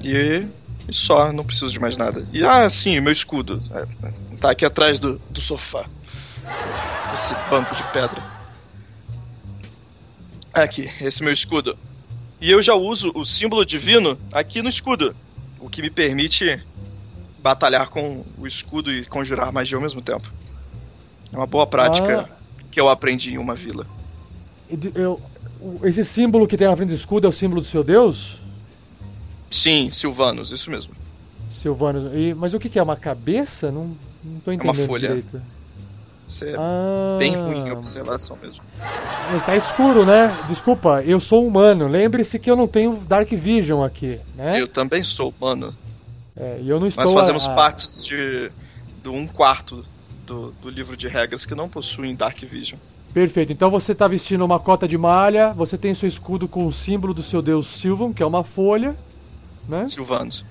[0.00, 0.46] E,
[0.88, 2.26] e só, não preciso de mais nada.
[2.32, 3.62] E ah, sim, meu escudo.
[3.72, 4.06] É,
[4.36, 5.84] tá aqui atrás do, do sofá.
[7.12, 8.22] Esse banco de pedra.
[10.52, 11.76] Aqui, esse meu escudo.
[12.40, 15.14] E eu já uso o símbolo divino aqui no escudo,
[15.58, 16.60] o que me permite
[17.42, 20.30] batalhar com o escudo e conjurar magia ao mesmo tempo.
[21.32, 22.36] É uma boa prática Ah.
[22.70, 23.86] que eu aprendi em uma vila.
[24.94, 25.20] Eu-
[25.82, 28.36] esse símbolo que tem na frente do escudo é o símbolo do seu deus?
[29.50, 30.92] Sim, Silvanos, isso mesmo.
[31.60, 32.16] Silvano.
[32.16, 32.82] E, mas o que, que é?
[32.82, 33.72] Uma cabeça?
[33.72, 35.08] Não, não tô É uma entendendo folha.
[35.08, 35.40] direito.
[36.28, 38.62] Isso é Ah, bem ruim em observação mesmo.
[39.46, 40.36] Tá escuro, né?
[40.48, 41.88] Desculpa, eu sou humano.
[41.88, 44.60] Lembre-se que eu não tenho Dark Vision aqui, né?
[44.60, 45.74] Eu também sou humano.
[46.36, 47.70] É, e eu não estou Nós fazemos a-
[48.02, 48.50] de,
[49.02, 49.84] do um quarto
[50.26, 52.78] do, do livro de regras que não possuem Dark Vision.
[53.12, 53.52] Perfeito.
[53.52, 57.14] Então você tá vestindo uma cota de malha, você tem seu escudo com o símbolo
[57.14, 58.94] do seu deus Silvan, que é uma folha,
[59.66, 59.88] né?
[59.88, 60.44] Silvanos.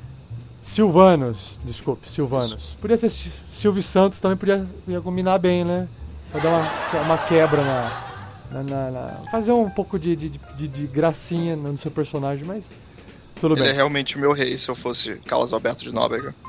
[0.67, 2.75] Silvanos, desculpe, Silvanos.
[2.81, 5.87] Podia ser Si- Silvio Santos, também podia ia combinar bem, né?
[6.31, 7.91] Pra dar uma, uma quebra na,
[8.51, 12.63] na- na- na- Fazer um pouco de, de, de- de gracinha no seu personagem, mas.
[13.39, 13.69] Tudo Ele bem.
[13.71, 16.33] é realmente o meu rei se eu fosse Carlos Alberto de Nóbrega.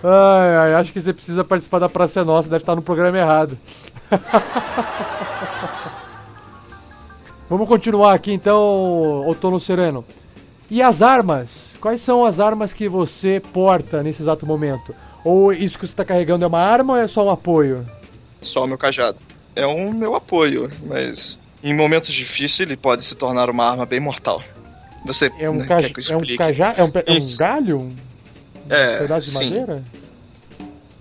[0.00, 3.18] Ai, ai, acho que você precisa participar da Praça é Nossa, deve estar no programa
[3.18, 3.58] errado.
[7.50, 8.56] Vamos continuar aqui então,
[9.26, 10.04] Outono Sereno.
[10.70, 11.72] E as armas?
[11.80, 14.94] Quais são as armas que você porta nesse exato momento?
[15.24, 17.86] Ou isso que você está carregando é uma arma ou é só um apoio?
[18.42, 19.20] Só o meu cajado.
[19.56, 23.98] É um meu apoio, mas em momentos difíceis ele pode se tornar uma arma bem
[24.00, 24.42] mortal.
[25.04, 25.86] Você É um, né, caj...
[25.86, 26.36] quer que eu é um explique?
[26.38, 26.74] cajá?
[26.76, 27.78] É um, é um galho?
[27.80, 27.96] Um
[28.68, 29.44] É, pedaço de sim.
[29.50, 29.82] madeira?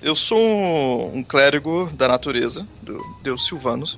[0.02, 3.98] Eu sou um, um clérigo da natureza, do deus Silvanos.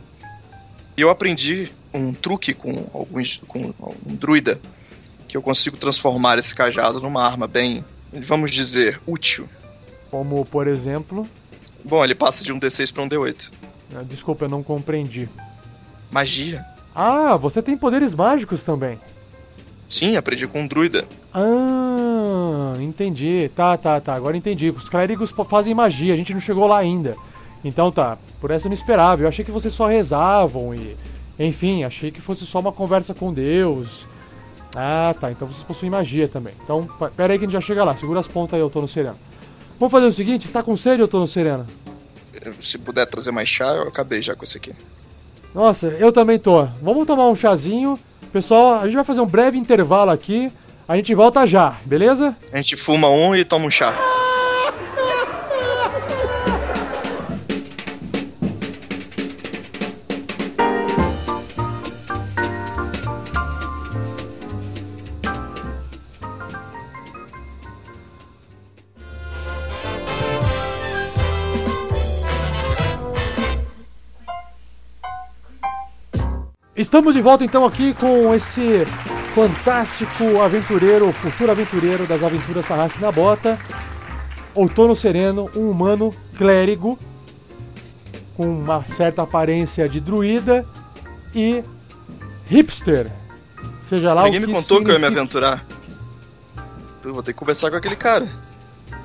[0.97, 3.59] E eu aprendi um truque com alguns com
[4.05, 4.59] um druida
[5.29, 9.47] que eu consigo transformar esse cajado numa arma bem, vamos dizer, útil.
[10.09, 11.25] Como, por exemplo...
[11.85, 13.51] Bom, ele passa de um D6 para um D8.
[13.95, 15.29] ah, Desculpa, eu não compreendi.
[16.11, 16.65] Magia.
[16.95, 18.99] Ah, você tem poderes mágicos também.
[19.87, 21.05] Sim, aprendi com um druida.
[21.33, 23.49] Ah, entendi.
[23.55, 24.13] Tá, tá, tá.
[24.13, 24.69] Agora entendi.
[24.69, 27.15] Os clérigos fazem magia, a gente não chegou lá ainda.
[27.63, 29.21] Então tá, por essa eu não esperava.
[29.21, 30.97] Eu achei que vocês só rezavam e.
[31.39, 34.08] Enfim, achei que fosse só uma conversa com Deus.
[34.75, 35.31] Ah, tá.
[35.31, 36.53] Então vocês possuem magia também.
[36.63, 37.95] Então, pera aí que a gente já chega lá.
[37.97, 39.17] Segura as pontas aí, eu tô no sereno.
[39.79, 41.65] Vamos fazer o seguinte: está com sede, eu tô no sereno?
[42.61, 44.73] Se puder trazer mais chá, eu acabei já com esse aqui.
[45.53, 46.63] Nossa, eu também tô.
[46.81, 47.99] Vamos tomar um chazinho.
[48.31, 50.51] Pessoal, a gente vai fazer um breve intervalo aqui.
[50.87, 52.35] A gente volta já, beleza?
[52.51, 53.93] A gente fuma um e toma um chá.
[76.89, 78.83] Estamos de volta então aqui com esse
[79.35, 83.59] fantástico aventureiro, futuro aventureiro das aventuras Tarrasque na Bota,
[84.55, 86.97] Outono Sereno, um humano clérigo
[88.35, 90.65] com uma certa aparência de druida
[91.35, 91.63] e
[92.47, 93.11] hipster.
[93.87, 95.21] Seja lá Ninguém o me que contou que eu ia me significa.
[95.21, 95.65] aventurar.
[97.05, 98.27] Eu vou ter que conversar com aquele cara.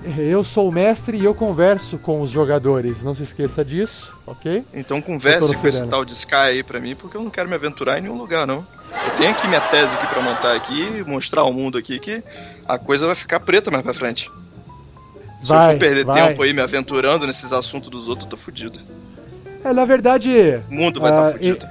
[0.06, 4.62] Eu sou o mestre e eu converso com os jogadores, não se esqueça disso, ok?
[4.74, 7.54] Então converse com esse tal de Sky aí pra mim, porque eu não quero me
[7.54, 8.66] aventurar em nenhum lugar, não.
[9.06, 12.22] Eu tenho aqui minha tese aqui pra montar aqui e mostrar ao mundo aqui que
[12.68, 14.30] a coisa vai ficar preta mais pra frente.
[15.42, 16.28] Se eu Vai, for perder vai.
[16.28, 18.78] tempo aí me aventurando nesses assuntos dos outros, eu tô fudido.
[19.64, 21.66] É, na verdade, O mundo vai estar Ah, tá fudido.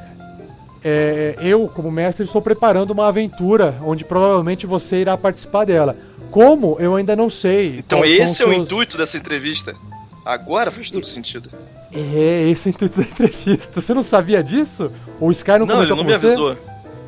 [0.84, 5.96] é, eu, como mestre, estou preparando uma aventura onde provavelmente você irá participar dela.
[6.34, 7.78] Como, eu ainda não sei.
[7.78, 9.76] Então esse é o seus- intuito dessa entrevista.
[10.26, 11.50] Agora faz todo sentido.
[11.94, 13.80] É, esse é o intuito da entrevista.
[13.80, 14.92] Você não sabia disso?
[15.20, 16.26] O Sky não, Não, ele comentou não com me você?
[16.26, 16.58] avisou.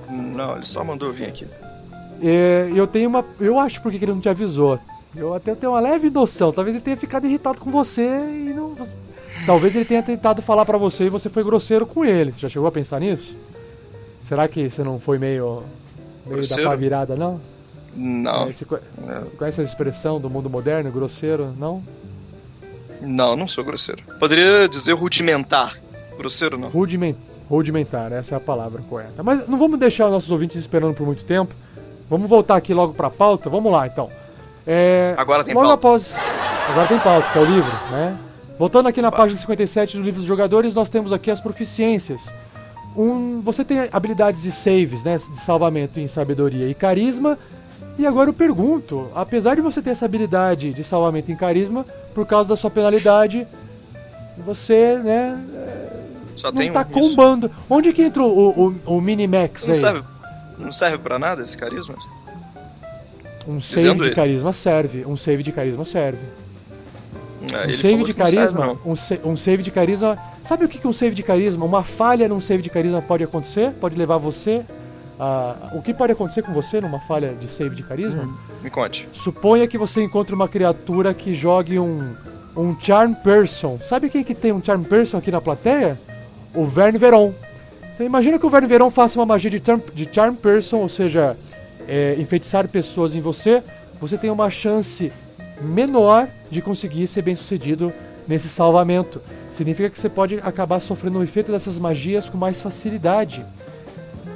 [0.09, 1.47] Não, ele só mandou eu vir aqui.
[2.21, 3.25] É, eu tenho uma.
[3.39, 4.79] Eu acho porque que ele não te avisou.
[5.15, 6.51] Eu até tenho uma leve noção.
[6.51, 8.75] Talvez ele tenha ficado irritado com você e não.
[9.45, 12.31] Talvez ele tenha tentado falar pra você e você foi grosseiro com ele.
[12.31, 13.33] Você já chegou a pensar nisso?
[14.29, 15.63] Será que você não foi meio.
[16.25, 16.69] meio da Grosseiro?
[16.69, 17.39] pá virada, não?
[17.95, 21.53] Não, É, você conhece essa expressão do mundo moderno, grosseiro?
[21.57, 21.81] Não?
[23.01, 24.01] não, não sou grosseiro.
[24.19, 25.75] Poderia dizer rudimentar.
[26.17, 26.69] Grosseiro não.
[26.69, 27.15] Rudiment,
[27.49, 29.21] rudimentar, essa é a palavra correta.
[29.21, 31.53] Mas não vamos deixar os nossos ouvintes esperando por muito tempo.
[32.09, 33.49] Vamos voltar aqui logo pra pauta.
[33.49, 34.09] Vamos lá, então.
[34.65, 35.87] É, Agora tem logo pauta.
[35.87, 36.13] após.
[36.69, 38.17] Agora tem pauta, que é o livro, né?
[38.57, 42.21] Voltando aqui na página 57 do livro dos jogadores, nós temos aqui as proficiências.
[42.95, 45.17] Um, você tem habilidades e saves, né?
[45.17, 47.37] De salvamento em sabedoria e carisma.
[47.97, 52.25] E agora eu pergunto, apesar de você ter essa habilidade de salvamento em carisma, por
[52.25, 53.47] causa da sua penalidade,
[54.45, 55.99] você, né, é,
[56.35, 56.91] Só não tem tá um, isso.
[56.91, 57.49] combando.
[57.69, 59.79] Onde que entrou o, o, o Minimax Não aí?
[59.79, 60.03] serve,
[60.59, 61.95] não serve pra nada esse carisma?
[63.47, 64.15] Um save Dizendo de ele.
[64.15, 65.05] carisma serve.
[65.05, 66.19] Um save de carisma serve.
[67.43, 68.65] É, Um save de serve, carisma.
[68.65, 68.79] não.
[68.91, 70.17] um, sa- um save de carisma.
[70.47, 71.63] Sabe o que, que um save de carisma?
[71.65, 73.71] Uma falha num save de carisma pode acontecer?
[73.79, 74.63] Pode levar você
[75.19, 75.71] a.
[75.73, 78.27] O que pode acontecer com você numa falha de save de carisma?
[78.61, 79.07] Me conte.
[79.13, 82.15] Suponha que você encontre uma criatura que jogue um,
[82.55, 83.79] um Charm Person.
[83.87, 85.99] Sabe quem que tem um Charm Person aqui na plateia?
[86.53, 87.33] O Verne Veron.
[87.93, 90.89] Então imagina que o Verne Veron faça uma magia de, charm, de Charm Person, ou
[90.89, 91.37] seja,
[91.87, 93.63] é, enfeitiçar pessoas em você.
[94.01, 95.11] Você tem uma chance
[95.61, 97.93] menor de conseguir ser bem sucedido
[98.27, 99.21] nesse salvamento.
[99.53, 103.45] Significa que você pode acabar sofrendo o efeito dessas magias com mais facilidade.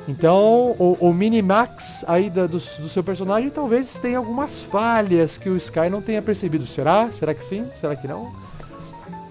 [0.10, 5.50] Então, o, o Minimax aí da- do, do seu personagem talvez tenha algumas falhas que
[5.50, 6.66] o Sky não tenha percebido.
[6.66, 7.10] Será?
[7.10, 7.66] Será que sim?
[7.80, 8.34] Será que não?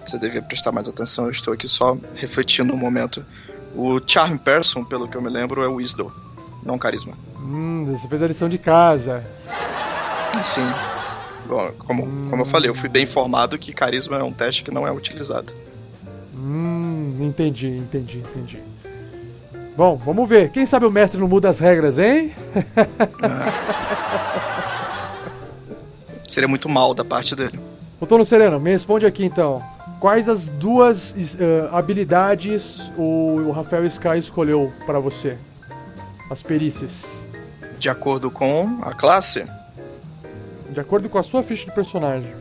[0.05, 3.23] Você devia prestar mais atenção, eu estou aqui só refletindo um momento.
[3.75, 6.09] O Charm Person, pelo que eu me lembro, é o Wisdom,
[6.63, 7.13] não Carisma.
[7.37, 9.23] Hum, você fez a lição de casa.
[10.43, 10.65] Sim.
[11.45, 14.71] Bom, como, como eu falei, eu fui bem informado que Carisma é um teste que
[14.71, 15.51] não é utilizado.
[16.33, 18.68] Hum, entendi, entendi, entendi.
[19.79, 20.51] Bom, vamos ver.
[20.51, 22.33] Quem sabe o mestre não muda as regras, hein?
[26.27, 27.57] Seria muito mal da parte dele.
[27.97, 29.63] Ô Tono Sereno, me responde aqui então.
[30.01, 35.37] Quais as duas eh, habilidades o, o Rafael Sky escolheu para você?
[36.29, 36.91] As perícias.
[37.77, 39.45] De acordo com a classe,
[40.71, 42.33] De acordo com a sua ficha de personagem.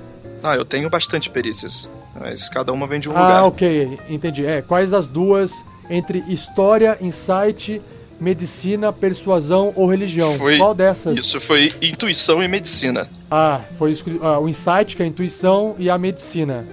[0.43, 3.45] ah, eu tenho bastante perícias, mas cada uma vem de um ah, lugar.
[3.45, 4.45] ok, entendi.
[4.45, 5.53] É, quais as duas
[5.91, 7.81] entre história, insight,
[8.21, 10.35] medicina, persuasão ou religião?
[10.39, 11.17] Foi Qual dessas?
[11.17, 13.09] Isso foi intuição e medicina.
[13.31, 16.67] Ah, foi ah, o insight, que é a intuição, e a medicina.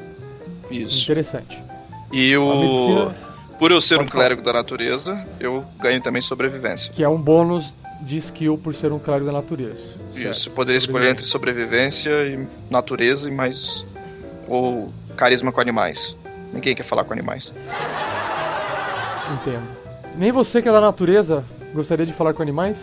[0.71, 1.03] Isso.
[1.03, 1.57] Interessante.
[2.11, 2.55] E o.
[2.59, 3.15] medicina,
[3.59, 4.11] Por eu ser um falar.
[4.11, 6.91] clérigo da natureza, eu ganho também sobrevivência.
[6.93, 7.65] que é um bônus
[8.01, 9.79] de skill por ser um clérigo da natureza.
[10.15, 10.55] Isso, Certo.
[10.55, 13.85] poderia escolher entre sobrevivência e natureza e mais.
[14.47, 16.15] ou carisma com animais.
[16.53, 17.53] Ninguém quer falar com animais.
[19.33, 19.67] Entendo.
[20.17, 22.77] Nem você que é da natureza gostaria de falar com animais?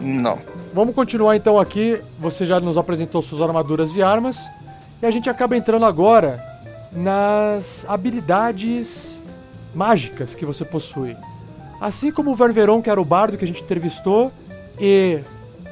[0.00, 0.38] Não.
[0.72, 2.00] Vamos continuar então aqui.
[2.18, 4.36] Você já nos apresentou suas armaduras e armas.
[5.02, 6.42] E a gente acaba entrando agora
[6.92, 9.18] nas habilidades
[9.74, 11.16] mágicas que você possui.
[11.80, 14.32] Assim como o Ververon, que era o bardo que a gente entrevistou,
[14.80, 15.20] e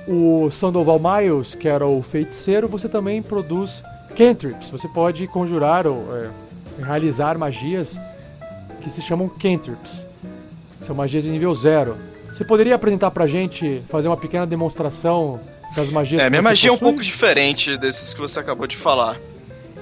[0.07, 3.83] o Sandoval Miles, que era o feiticeiro, você também produz
[4.17, 4.69] cantrips.
[4.71, 6.31] Você pode conjurar ou é,
[6.83, 7.97] realizar magias
[8.83, 10.03] que se chamam cantrips.
[10.87, 11.97] São magias de nível zero.
[12.37, 15.39] Você poderia apresentar pra gente, fazer uma pequena demonstração
[15.77, 16.93] das magias É, minha magia é um possui?
[16.93, 19.17] pouco diferente desses que você acabou de falar.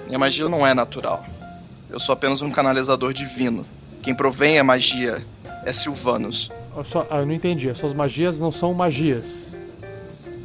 [0.07, 1.25] Minha magia não é natural.
[1.89, 3.65] Eu sou apenas um canalizador divino.
[4.03, 5.23] Quem provém a magia
[5.65, 6.51] é Silvanus.
[6.77, 7.69] Eu só- ah, eu não entendi.
[7.69, 9.25] As suas magias não são magias.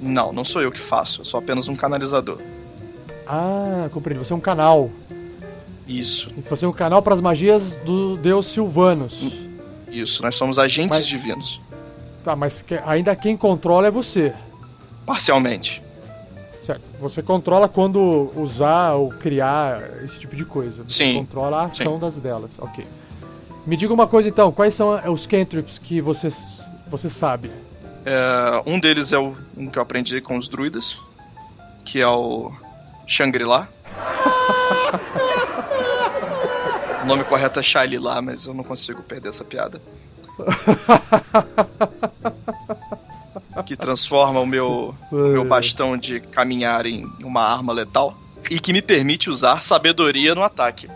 [0.01, 2.39] Não, não sou eu que faço, eu sou apenas um canalizador.
[3.27, 4.23] Ah, compreendi.
[4.23, 4.89] Você é um canal.
[5.87, 9.13] Isso, Você é um canal para as magias do deus Silvanos.
[9.91, 11.61] isso, nós somos agentes Mas- divinos.
[12.23, 14.33] Tá, mas que- ainda quem controla é você.
[15.05, 15.81] Parcialmente.
[16.65, 16.81] Certo.
[16.99, 20.83] Você controla quando usar ou criar esse tipo de coisa.
[20.87, 21.19] Você Sim.
[21.19, 22.49] controla a ação das delas.
[22.57, 22.83] Ok.
[23.67, 26.33] Me diga uma coisa então, quais são os cantrips que você,
[26.89, 27.51] você sabe?
[28.03, 30.97] É, um deles é o um que eu aprendi com os druidas,
[31.85, 32.51] que é o
[33.07, 33.67] Shangri-La.
[37.03, 39.81] o nome correto é Shangri-La, mas eu não consigo perder essa piada.
[43.65, 48.15] que transforma o meu, o meu bastão de caminhar em uma arma letal
[48.51, 50.87] e que me permite usar sabedoria no ataque.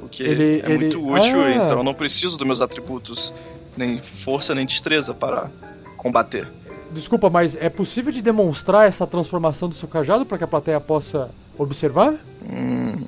[0.00, 1.50] O que Ele- é ele- muito útil, Ah.
[1.52, 3.32] então eu não preciso dos meus atributos,
[3.76, 5.50] nem força nem destreza para
[5.96, 6.48] combater.
[6.90, 10.80] Desculpa, mas é possível de demonstrar essa transformação do seu cajado para que a plateia
[10.80, 12.14] possa observar?
[12.42, 13.04] Hum,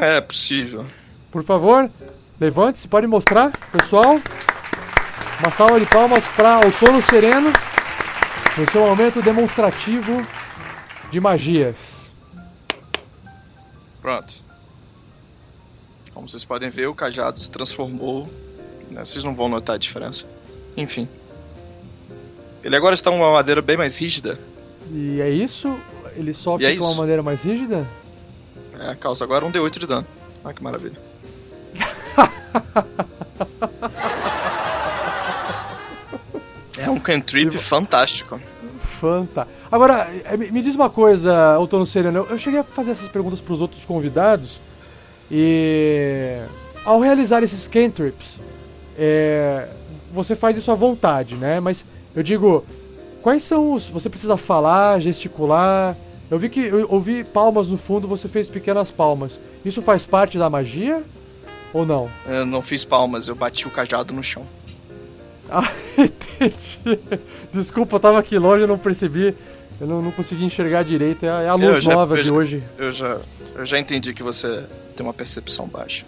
[0.00, 0.86] é possível.
[1.30, 1.90] Por favor,
[2.40, 4.20] levante-se, pode mostrar, pessoal.
[5.40, 7.52] Uma salva de palmas para Outono Sereno
[8.56, 10.24] no seu momento demonstrativo
[11.10, 11.76] de magias.
[14.00, 14.32] Pronto.
[16.12, 18.28] Como vocês podem ver, o cajado se transformou.
[18.90, 20.24] né, Vocês não vão notar a diferença.
[20.76, 21.08] Enfim.
[22.62, 24.38] Ele agora está uma madeira bem mais rígida.
[24.90, 25.76] E é isso?
[26.16, 26.96] Ele só E fica é uma isso.
[26.98, 27.86] maneira mais rígida?
[28.84, 30.06] É, causa agora um D8 de dano.
[30.44, 30.96] Olha que maravilha.
[36.78, 38.40] é um cantrip fantástico.
[39.00, 39.46] Fanta.
[39.70, 42.18] Agora, eh, me diz uma coisa, Outono Sereno.
[42.18, 44.58] Eu- Eu cheguei a fazer essas perguntas para os outros convidados
[45.30, 46.38] e
[46.84, 48.38] ao realizar esses cantrips,
[48.98, 49.68] é,
[50.12, 51.60] você faz isso à vontade, né?
[51.60, 52.64] Mas eu digo,
[53.22, 53.86] quais são os.
[53.88, 55.96] Você precisa falar, gesticular.
[56.34, 59.38] Eu vi que eu ouvi palmas no fundo, você fez pequenas palmas.
[59.64, 61.00] Isso faz parte da magia?
[61.72, 62.10] Ou não?
[62.26, 64.44] Eu não fiz palmas, eu bati o cajado no chão.
[65.48, 66.98] Ah, entendi.
[67.52, 69.32] Desculpa, eu tava aqui longe, eu não percebi.
[69.80, 71.24] Eu não, não consegui enxergar direito.
[71.24, 72.60] É a, é a luz já, nova de já, hoje.
[72.76, 73.20] Eu já,
[73.54, 74.64] eu já entendi que você
[74.96, 76.04] tem uma percepção baixa.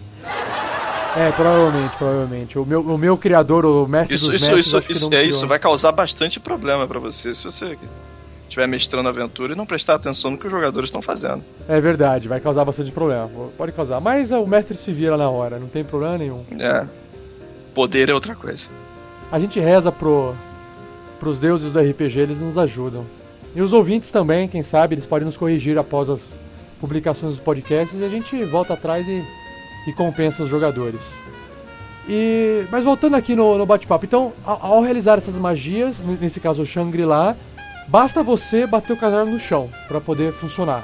[1.15, 2.59] É, provavelmente, provavelmente.
[2.59, 5.23] O meu, o meu criador, o mestre isso, dos isso, mestres, isso, isso, é criou.
[5.23, 7.77] isso, vai causar bastante problema para você se você
[8.57, 11.43] estiver mestrando a aventura e não prestar atenção no que os jogadores estão fazendo.
[11.69, 13.29] É verdade, vai causar bastante problema.
[13.55, 14.01] Pode causar.
[14.01, 16.43] Mas o mestre se vira na hora, não tem problema nenhum.
[16.59, 16.85] É.
[17.75, 18.67] Poder é outra coisa.
[19.31, 20.33] A gente reza pro,
[21.19, 23.05] pros deuses do RPG, eles nos ajudam.
[23.55, 26.21] E os ouvintes também, quem sabe, eles podem nos corrigir após as
[26.79, 29.23] publicações dos podcasts e a gente volta atrás e,
[29.87, 31.01] e compensa os jogadores.
[32.09, 36.61] E, mas voltando aqui no, no bate-papo, então, ao, ao realizar essas magias, nesse caso
[36.61, 37.35] o Shangri-La,
[37.87, 40.83] basta você bater o cajado no chão para poder funcionar.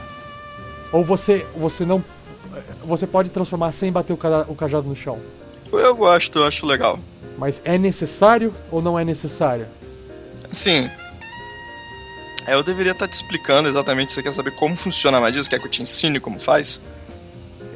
[0.91, 2.03] Ou você, você não,
[2.85, 5.19] você pode transformar sem bater o, ca- o cajado no chão.
[5.71, 6.99] Eu gosto, eu acho legal.
[7.37, 9.65] Mas é necessário ou não é necessário?
[10.51, 10.89] Assim.
[12.45, 14.11] é, Eu deveria estar te explicando exatamente.
[14.13, 15.41] Você quer saber como funciona a magia?
[15.41, 16.79] Você quer que eu te ensine como faz?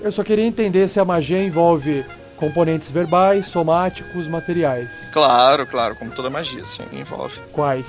[0.04, 2.06] Eu só queria entender se a magia envolve
[2.38, 4.88] componentes verbais, somáticos, materiais.
[5.12, 7.40] Claro, claro, como toda magia, sim, envolve.
[7.52, 7.88] Quais?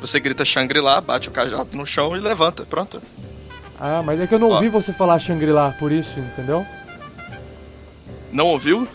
[0.00, 3.02] Você grita Shangri-La, bate o cajado no chão e levanta, pronto.
[3.80, 4.54] Ah, mas é que eu não Ó.
[4.54, 6.64] ouvi você falar Shangri-La, por isso, entendeu?
[8.32, 8.86] Não ouviu?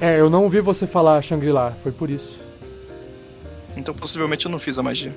[0.00, 2.36] É, eu não ouvi você falar Shangri-La, foi por isso.
[3.76, 5.14] Então possivelmente eu não fiz a magia.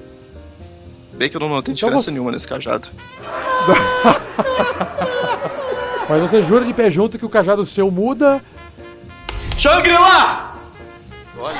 [1.13, 2.87] Bem que eu não notei Então diferença você- nenhuma nesse cajado.
[6.09, 8.41] Mas você jura de pé junto que o cajado seu muda?
[9.57, 10.55] Shangri-La!
[11.37, 11.57] Olha,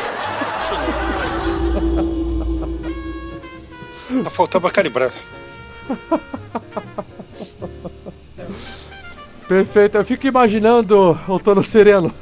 [4.24, 5.14] Só faltava calibrar.
[9.48, 12.14] Perfeito, eu fico imaginando, Outono Sereno.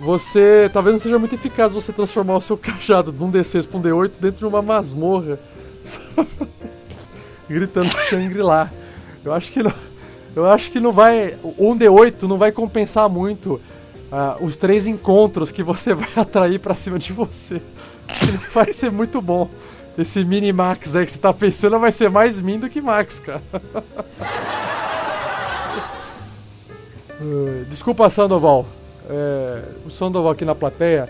[0.00, 3.78] Você talvez não seja muito eficaz você transformar o seu cajado de um D6 para
[3.78, 5.38] um D8 dentro de uma masmorra.
[7.48, 8.70] Gritando Shangri-La.
[9.24, 9.72] Eu acho que não.
[10.34, 11.36] Eu acho que não vai.
[11.58, 13.60] Um D8 não vai compensar muito
[14.12, 17.60] ah, os três encontros que você vai atrair pra cima de você.
[18.52, 19.50] Vai ser muito bom.
[19.98, 23.18] Esse mini Max aí que você tá pensando vai ser mais min do que Max,
[23.18, 23.40] cara.
[27.70, 28.66] Desculpa, Sandoval.
[29.08, 31.08] É, o Sandoval aqui na plateia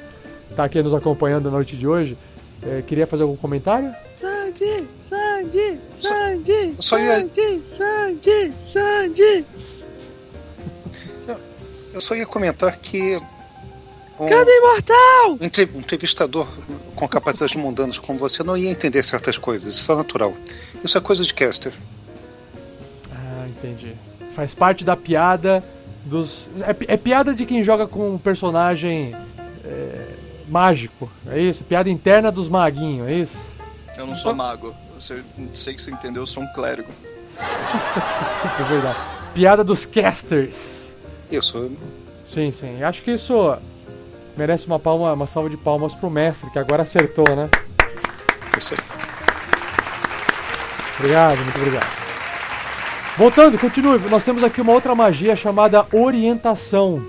[0.54, 2.16] tá aqui nos acompanhando na noite de hoje.
[2.62, 3.92] É, queria fazer algum comentário?
[4.20, 9.44] Sandy, Sandy, Sandy, eu só ia- Sandy, Sandy, Sandy.
[11.92, 13.16] Eu só ia comentar que
[14.18, 15.30] um, Cadê imortal?
[15.32, 15.38] um
[15.76, 16.46] um entrevistador
[16.96, 19.74] com capacidades mundanas como você não ia entender certas coisas.
[19.74, 20.34] Isso é natural.
[20.82, 21.72] Isso é coisa de caster.
[23.12, 23.94] Ah, entendi.
[24.34, 25.62] Faz parte da piada
[26.04, 26.46] dos.
[26.62, 29.14] É, é piada de quem joga com um personagem
[29.64, 30.06] é,
[30.48, 31.62] mágico, é isso?
[31.62, 33.36] Piada interna dos maguinhos, é isso?
[33.96, 34.74] eu não sou mago.
[34.94, 36.90] Você, não sei que você entendeu, eu sou um clérigo.
[38.58, 38.98] É verdade.
[39.34, 40.58] Piada dos casters.
[41.30, 41.70] Isso.
[42.32, 42.82] Sim, sim.
[42.82, 43.54] Acho que isso
[44.36, 47.48] merece uma palma, uma salva de palmas pro mestre, que agora acertou, né?
[48.58, 48.80] isso aí.
[50.98, 51.96] Obrigado, muito obrigado.
[53.16, 53.98] Voltando, continue.
[54.10, 57.02] Nós temos aqui uma outra magia chamada orientação.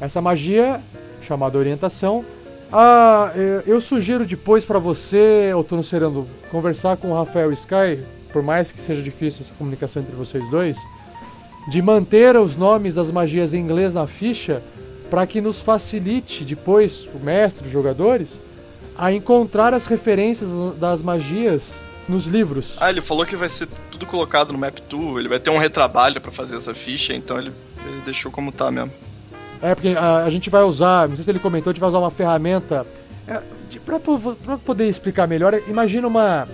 [0.00, 0.80] Essa magia,
[1.26, 2.24] chamada orientação,
[2.72, 3.32] ah,
[3.66, 7.98] eu sugiro depois para você, Outono Serando, conversar com o Rafael Sky,
[8.32, 10.76] por mais que seja difícil essa comunicação entre vocês dois,
[11.70, 14.62] de manter os nomes das magias em inglês na ficha,
[15.10, 18.28] para que nos facilite depois, o mestre, os jogadores,
[18.96, 20.48] a encontrar as referências
[20.78, 21.62] das magias
[22.08, 22.74] nos livros.
[22.80, 25.58] Ah, ele falou que vai ser tudo colocado no Map Tool, ele vai ter um
[25.58, 27.52] retrabalho pra fazer essa ficha, então ele,
[27.86, 28.90] ele deixou como tá mesmo.
[29.60, 31.88] É, porque a, a gente vai usar, não sei se ele comentou, a gente vai
[31.88, 32.86] usar uma ferramenta.
[33.26, 33.40] É,
[33.84, 33.98] pra
[34.58, 36.48] poder explicar melhor, imagina uma,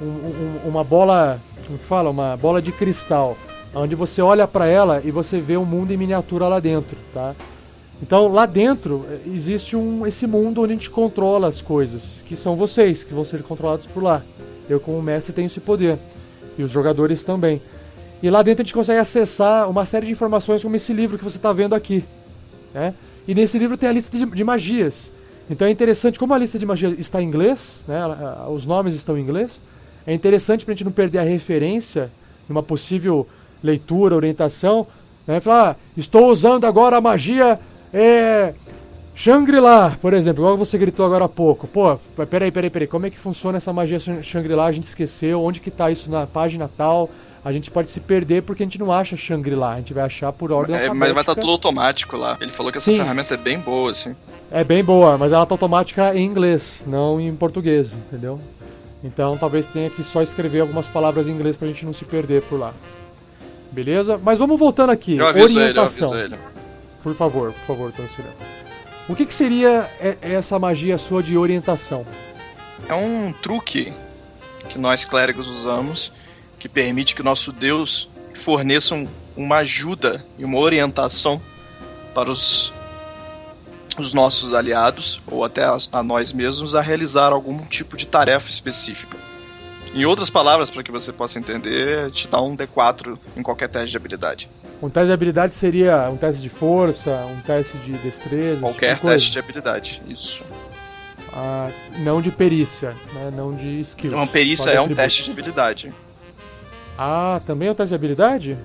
[0.00, 2.10] um- um- uma bola, como que fala?
[2.10, 3.36] Uma bola de cristal,
[3.74, 7.34] onde você olha pra ela e você vê um mundo em miniatura lá dentro, tá?
[8.02, 12.36] Então lá dentro eh, existe um, esse mundo onde a gente controla as coisas, que
[12.36, 14.22] são vocês, que vão ser controlados por lá.
[14.68, 15.98] Eu, como mestre, tenho esse poder.
[16.58, 17.60] E os jogadores também.
[18.22, 21.24] E lá dentro a gente consegue acessar uma série de informações como esse livro que
[21.24, 22.04] você está vendo aqui
[22.76, 22.92] né?
[23.26, 25.10] E nesse livro tem a lista de, de magias.
[25.48, 28.02] Então é interessante, como a lista de magias está em inglês, né?
[28.50, 29.58] os nomes estão em inglês,
[30.06, 32.10] é interessante para a gente não perder a referência
[32.48, 33.26] numa possível
[33.62, 34.86] leitura, orientação,
[35.26, 35.40] né?
[35.40, 37.58] Falar, ah, estou usando agora a magia
[37.92, 38.54] É.
[39.14, 41.66] Shangri-La, por exemplo, igual você gritou agora há pouco.
[41.66, 44.66] Pô, peraí, peraí, peraí, como é que funciona essa magia Shangri-La?
[44.66, 47.08] A gente esqueceu, onde que tá isso na página tal?
[47.42, 50.30] A gente pode se perder porque a gente não acha Shangri-La, a gente vai achar
[50.32, 52.36] por ordem É, mas vai estar tudo automático lá.
[52.40, 52.98] Ele falou que essa Sim.
[52.98, 54.14] ferramenta é bem boa, assim.
[54.50, 58.38] É bem boa, mas ela tá automática em inglês, não em português, entendeu?
[59.02, 62.42] Então talvez tenha que só escrever algumas palavras em inglês pra gente não se perder
[62.42, 62.74] por lá.
[63.72, 64.18] Beleza?
[64.22, 65.16] Mas vamos voltando aqui.
[65.16, 66.12] Eu aviso ele, eu Orientação.
[66.12, 66.36] aviso ele.
[67.06, 68.32] Por favor, por favor, Tancirão.
[69.08, 72.04] O que, que seria e- essa magia sua de orientação?
[72.88, 73.92] É um truque
[74.68, 76.10] que nós clérigos usamos
[76.58, 81.40] que permite que o nosso Deus forneça um- uma ajuda e uma orientação
[82.12, 82.72] para os,
[83.96, 88.50] os nossos aliados ou até a, a nós mesmos a realizar algum tipo de tarefa
[88.50, 89.16] específica.
[89.94, 93.92] Em outras palavras, para que você possa entender, te dá um D4 em qualquer teste
[93.92, 94.48] de habilidade.
[94.82, 99.06] Um teste de habilidade seria um teste de força, um teste de destreza, Qualquer tipo
[99.06, 100.02] de teste de habilidade.
[100.06, 100.42] Isso.
[101.32, 103.32] Ah, não de perícia, né?
[103.34, 104.12] não de skill.
[104.12, 105.92] Uma perícia Só de é um teste de habilidade.
[106.98, 108.56] Ah, também é um teste de habilidade?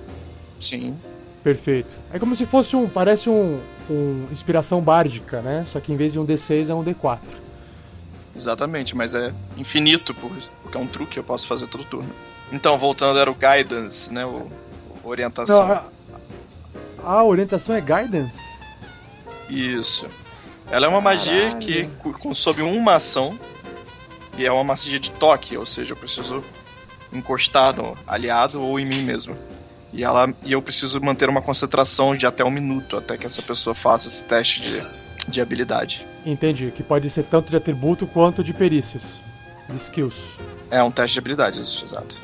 [0.60, 0.96] Sim.
[1.42, 1.88] Perfeito.
[2.12, 2.88] É como se fosse um.
[2.88, 3.58] Parece um,
[3.90, 5.66] um inspiração bárdica, né?
[5.72, 7.18] Só que em vez de um D6 é um D4.
[8.36, 10.30] Exatamente, mas é infinito, por-
[10.62, 12.08] porque é um truque, eu posso fazer todo turno.
[12.52, 14.24] Então, voltando, era o Guidance, né?
[14.24, 14.48] O,
[15.04, 15.66] o orientação.
[15.68, 15.82] Não,
[17.04, 18.38] a, orientação é guidance?
[19.48, 20.06] Isso.
[20.70, 21.58] Ela é uma magia Caralho.
[21.58, 23.38] que cu- consome uma ação
[24.38, 26.42] e é uma magia de toque, ou seja, eu preciso
[27.12, 29.36] encostar no aliado ou em mim mesmo.
[29.92, 33.42] E, ela, e eu preciso manter uma concentração de até um minuto até que essa
[33.42, 34.82] pessoa faça esse teste de,
[35.28, 36.06] de habilidade.
[36.24, 36.72] Entendi.
[36.74, 39.02] Que pode ser tanto de atributo quanto de perícias.
[39.68, 40.14] De skills.
[40.70, 42.16] É um teste de habilidades, exato.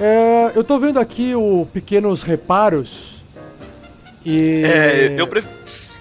[0.00, 3.07] É, eu tô vendo aqui o Pequenos Reparos.
[4.24, 4.62] E.
[4.64, 5.44] É, eu, pre-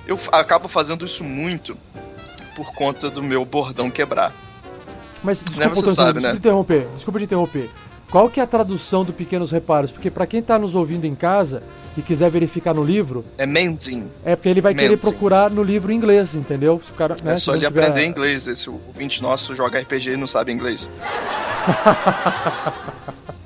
[0.07, 1.77] eu acabo fazendo isso muito
[2.55, 4.33] por conta do meu bordão quebrar.
[5.23, 6.31] Mas desculpa, você sabe, desculpa né?
[6.33, 6.87] te interromper.
[6.95, 7.69] Desculpa te interromper.
[8.09, 9.91] Qual que é a tradução do Pequenos Reparos?
[9.91, 11.61] Porque pra quem tá nos ouvindo em casa
[11.97, 14.07] e quiser verificar no livro, É mending.
[14.23, 15.01] é porque ele vai querer Mending.
[15.01, 16.81] procurar no livro em inglês, entendeu?
[16.85, 18.47] Se o cara, né, é só ele tiver- aprender inglês.
[18.47, 20.87] Esse ouvinte nosso joga RPG e não sabe inglês.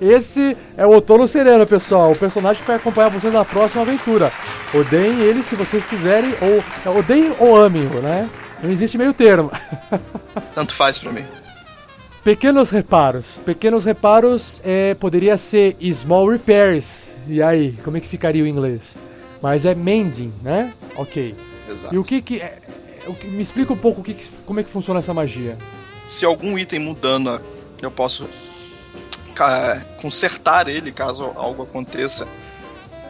[0.00, 2.12] Esse é o Outono Sereno, pessoal.
[2.12, 4.30] O personagem que vai acompanhar vocês na próxima aventura.
[4.72, 8.28] Odeiem ele se vocês quiserem, ou é, odeiem ou amem-o, né?
[8.62, 9.50] Não existe meio termo.
[10.54, 11.24] Tanto faz pra mim.
[12.22, 13.24] Pequenos reparos.
[13.44, 16.84] Pequenos reparos é, poderia ser small repairs.
[17.26, 18.80] E aí, como é que ficaria o inglês?
[19.42, 20.72] Mas é mending, né?
[20.96, 21.34] Ok.
[21.68, 21.94] Exato.
[21.94, 22.58] E o que que é,
[23.06, 25.56] o que- me explica um pouco o que como é que funciona essa magia.
[26.06, 27.40] Se algum item mudando,
[27.82, 28.28] eu posso
[30.00, 32.26] consertar ele caso algo aconteça.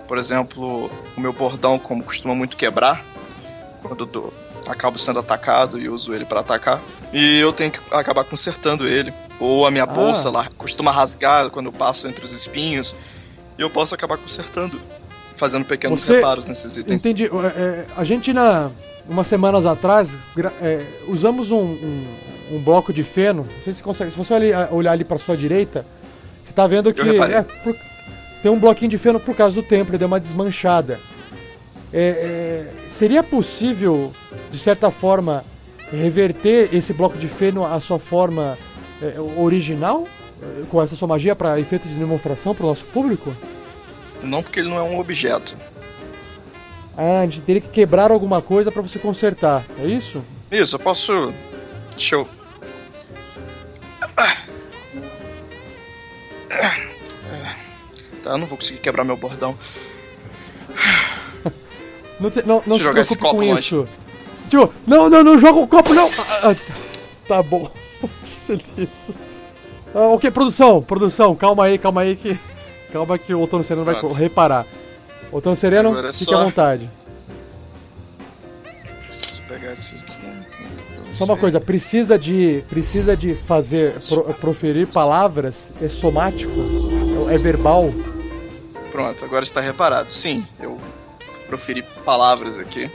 [0.07, 3.05] Por exemplo, o meu bordão, como costuma muito quebrar,
[3.83, 4.35] quando eu dou-
[4.67, 6.81] acabo sendo atacado e uso ele pra atacar,
[7.13, 9.13] e eu tenho que acabar consertando ele.
[9.41, 9.87] Ou a minha Ah.
[9.87, 12.95] bolsa lá costuma rasgar quando eu passo entre os espinhos,
[13.59, 14.81] e eu posso acabar consertando,
[15.37, 17.05] fazendo pequenos Você- reparos nesses itens.
[17.05, 17.25] Entendi.
[17.25, 17.29] É,
[17.61, 18.71] é, a gente, na,
[19.09, 20.15] umas semanas atrás,
[20.61, 22.05] é, usamos um, um,
[22.53, 23.45] um bloco de feno.
[23.45, 24.11] Não sei se consegue.
[24.11, 25.85] Se você olhar, olhar ali para sua direita,
[26.59, 27.77] tá vendo que é, por-
[28.43, 30.99] tem um bloquinho de feno por causa do tempo, ele deu uma desmanchada.
[31.93, 34.13] É, é, seria possível,
[34.51, 35.45] de certa forma,
[35.93, 38.59] reverter esse bloco de feno à sua forma
[39.01, 40.09] é, original?
[40.43, 43.33] é, Com essa sua magia para efeito de demonstração para o nosso público?
[44.21, 45.55] Não porque ele não é um objeto.
[46.97, 50.21] Ah, a gente teria que quebrar alguma coisa para você consertar, é isso?
[50.51, 51.33] Isso, eu posso.
[51.93, 52.29] Deixa eu.
[58.29, 59.57] Tá, eu não vou conseguir quebrar meu bordão.
[62.21, 63.61] Não, te- não, não se jogar esse preocupe com copo longe.
[63.61, 63.89] isso.
[64.51, 66.09] Tio, não, não, não joga o copo, não!
[66.19, 66.57] Ah, ah,
[67.29, 67.71] tá bom.
[68.45, 68.89] Feliz.
[69.95, 72.37] Ah, ok, produção, produção, calma aí, calma aí que.
[72.93, 74.15] Calma que o Outono Sereno vai Pronto.
[74.17, 74.67] reparar.
[75.31, 76.91] Outono Sereno, Agora é fique só- à vontade.
[79.07, 80.13] Preciso pegar esse aqui.
[81.15, 82.65] Só uma coisa, precisa de.
[82.69, 83.95] Precisa de fazer.
[84.09, 86.51] pro- proferir palavras, é somático,
[87.31, 87.93] é verbal.
[88.99, 90.11] Pronto, agora está reparado.
[90.11, 90.77] Sim, eu
[91.47, 92.91] proferi palavras aqui.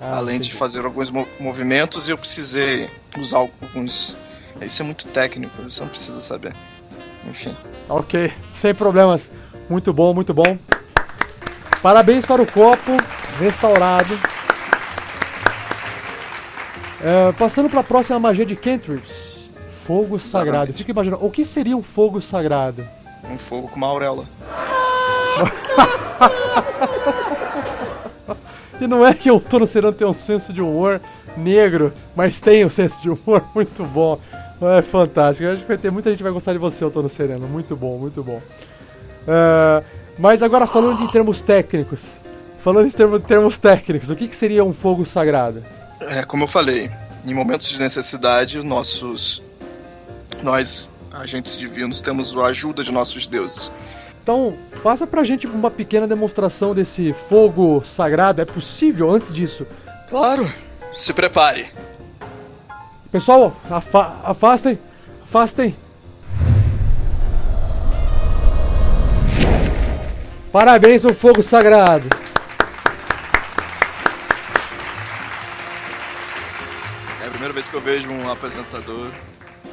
[0.00, 0.56] Ah, além de entendi.
[0.56, 4.16] fazer alguns mo- movimentos, e eu precisei usar alguns.
[4.62, 6.54] Isso é muito técnico, você não precisa saber.
[7.28, 7.56] Enfim.
[7.88, 9.28] Ok, sem problemas.
[9.68, 10.56] Muito bom, muito bom.
[11.82, 12.92] Parabéns para o copo
[13.40, 14.16] restaurado.
[17.02, 19.40] É, passando para a próxima magia de cantrips.
[19.84, 20.48] Fogo sagrado.
[20.66, 20.78] Exatamente.
[20.78, 22.86] Fica imaginando, o que seria um fogo sagrado?
[23.28, 24.24] Um fogo com uma auréola.
[28.80, 31.00] E não é que o Tono Serano tem um senso de humor
[31.36, 34.20] negro, mas tem um senso de humor muito bom.
[34.60, 35.44] É fantástico.
[35.44, 37.46] Eu acho que vai ter muita gente vai gostar de você, Tono Sereno.
[37.46, 38.40] Muito bom, muito bom.
[39.26, 39.84] Uh,
[40.18, 42.00] mas agora falando em termos técnicos.
[42.62, 45.62] Falando em termos, termos técnicos, o que, que seria um fogo sagrado?
[46.00, 46.90] É, como eu falei,
[47.24, 49.42] em momentos de necessidade, nossos.
[50.42, 53.70] Nós, agentes divinos, temos a ajuda de nossos deuses.
[54.26, 58.42] Então, faça pra gente uma pequena demonstração desse fogo sagrado.
[58.42, 59.64] É possível antes disso?
[60.10, 60.52] Claro.
[60.96, 61.68] Se prepare.
[63.12, 64.76] Pessoal, afa afastem.
[65.28, 65.76] Afastem.
[70.50, 72.08] Parabéns pelo fogo sagrado.
[77.22, 79.08] É a primeira vez que eu vejo um apresentador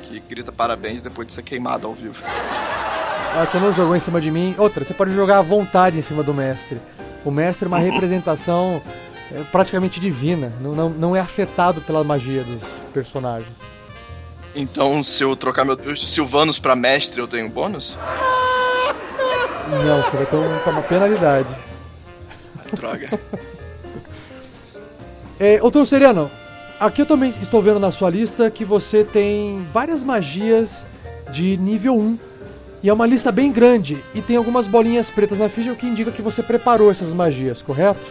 [0.03, 2.21] que grita parabéns depois de ser queimado ao vivo.
[3.35, 4.53] Ah, você não jogou em cima de mim.
[4.59, 6.79] Outra, você pode jogar à vontade em cima do mestre.
[7.25, 8.79] O mestre é uma representação
[9.31, 10.53] é, praticamente divina.
[10.61, 12.61] Não, não, não é afetado pela magia dos
[12.93, 13.51] personagens.
[14.53, 17.97] Então, se eu trocar meu Silvanos pra mestre, eu tenho bônus?
[19.67, 21.49] Não, você vai ter uma penalidade.
[22.73, 23.19] Droga.
[25.39, 26.29] é, Doutor Seriano,
[26.79, 30.85] aqui eu também estou vendo na sua lista que você tem várias magias
[31.31, 32.32] de nível 1.
[32.83, 34.03] E é uma lista bem grande.
[34.13, 38.01] E tem algumas bolinhas pretas na ficha, que indica que você preparou essas magias, correto?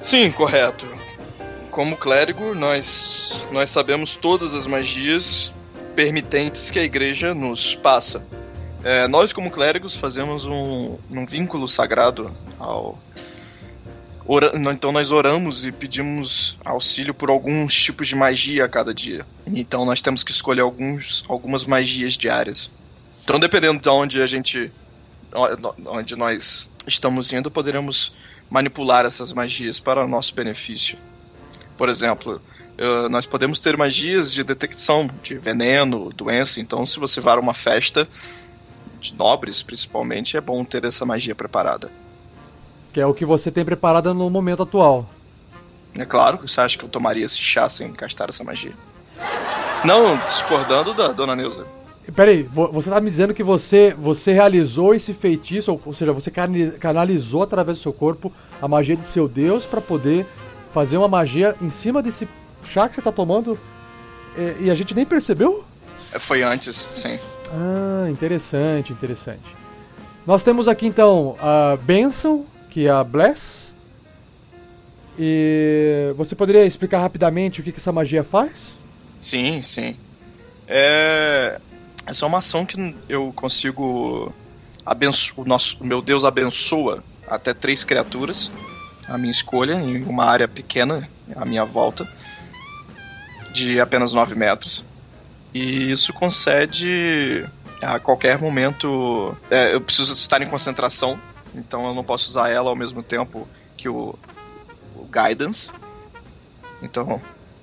[0.00, 0.86] Sim, correto.
[1.72, 5.52] Como clérigo, nós, nós sabemos todas as magias
[5.96, 8.22] permitentes que a igreja nos passa.
[8.84, 12.96] É, nós, como clérigos, fazemos um, um vínculo sagrado ao.
[14.28, 19.26] Ora, então nós oramos e pedimos auxílio por alguns tipos de magia a cada dia.
[19.46, 22.70] Então nós temos que escolher alguns, algumas magias diárias.
[23.26, 24.70] Então dependendo de onde a gente.
[25.84, 28.12] onde nós estamos indo, poderemos
[28.48, 30.96] manipular essas magias para o nosso benefício.
[31.76, 32.40] Por exemplo,
[33.10, 36.60] nós podemos ter magias de detecção de veneno, doença.
[36.60, 38.06] Então, se você vai a uma festa
[39.00, 41.90] de nobres, principalmente, é bom ter essa magia preparada.
[42.92, 45.10] Que é o que você tem preparada no momento atual.
[45.96, 48.72] É claro que você acha que eu tomaria esse chá sem gastar essa magia.
[49.84, 51.66] Não, discordando da dona Neuza.
[52.14, 56.30] Peraí, você tá me dizendo que você, você realizou esse feitiço, ou, ou seja, você
[56.30, 58.32] canalizou através do seu corpo
[58.62, 60.24] a magia de seu Deus para poder
[60.72, 62.28] fazer uma magia em cima desse
[62.70, 63.58] chá que você tá tomando
[64.36, 65.64] e, e a gente nem percebeu?
[66.12, 67.18] É, foi antes, sim.
[67.52, 69.40] Ah, interessante, interessante.
[70.26, 73.66] Nós temos aqui então a Benção, que é a Bless.
[75.18, 78.52] E você poderia explicar rapidamente o que, que essa magia faz?
[79.20, 79.96] Sim, sim.
[80.68, 81.58] É,
[82.06, 84.32] essa é uma ação que eu consigo
[84.84, 85.34] abenço...
[85.36, 88.50] o nosso meu Deus abençoa até três criaturas
[89.08, 92.06] a minha escolha em uma área pequena à minha volta
[93.52, 94.84] de apenas 9 metros
[95.52, 97.48] e isso concede
[97.80, 99.36] a qualquer momento.
[99.50, 101.18] É, eu preciso estar em concentração,
[101.54, 104.14] então eu não posso usar ela ao mesmo tempo que o,
[104.94, 105.72] o Guidance.
[106.82, 107.20] Então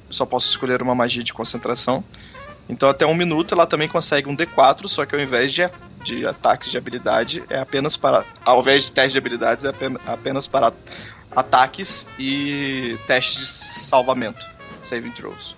[0.10, 2.04] só posso escolher uma magia de concentração.
[2.68, 5.70] Então até um minuto ela também consegue um D4, só que ao invés de,
[6.03, 8.24] de ataques de habilidade, é apenas para.
[8.43, 10.72] Ao invés de testes de habilidades, é apenas, apenas para
[11.36, 14.45] ataques e testes de salvamento.
[14.82, 15.55] Saving throws.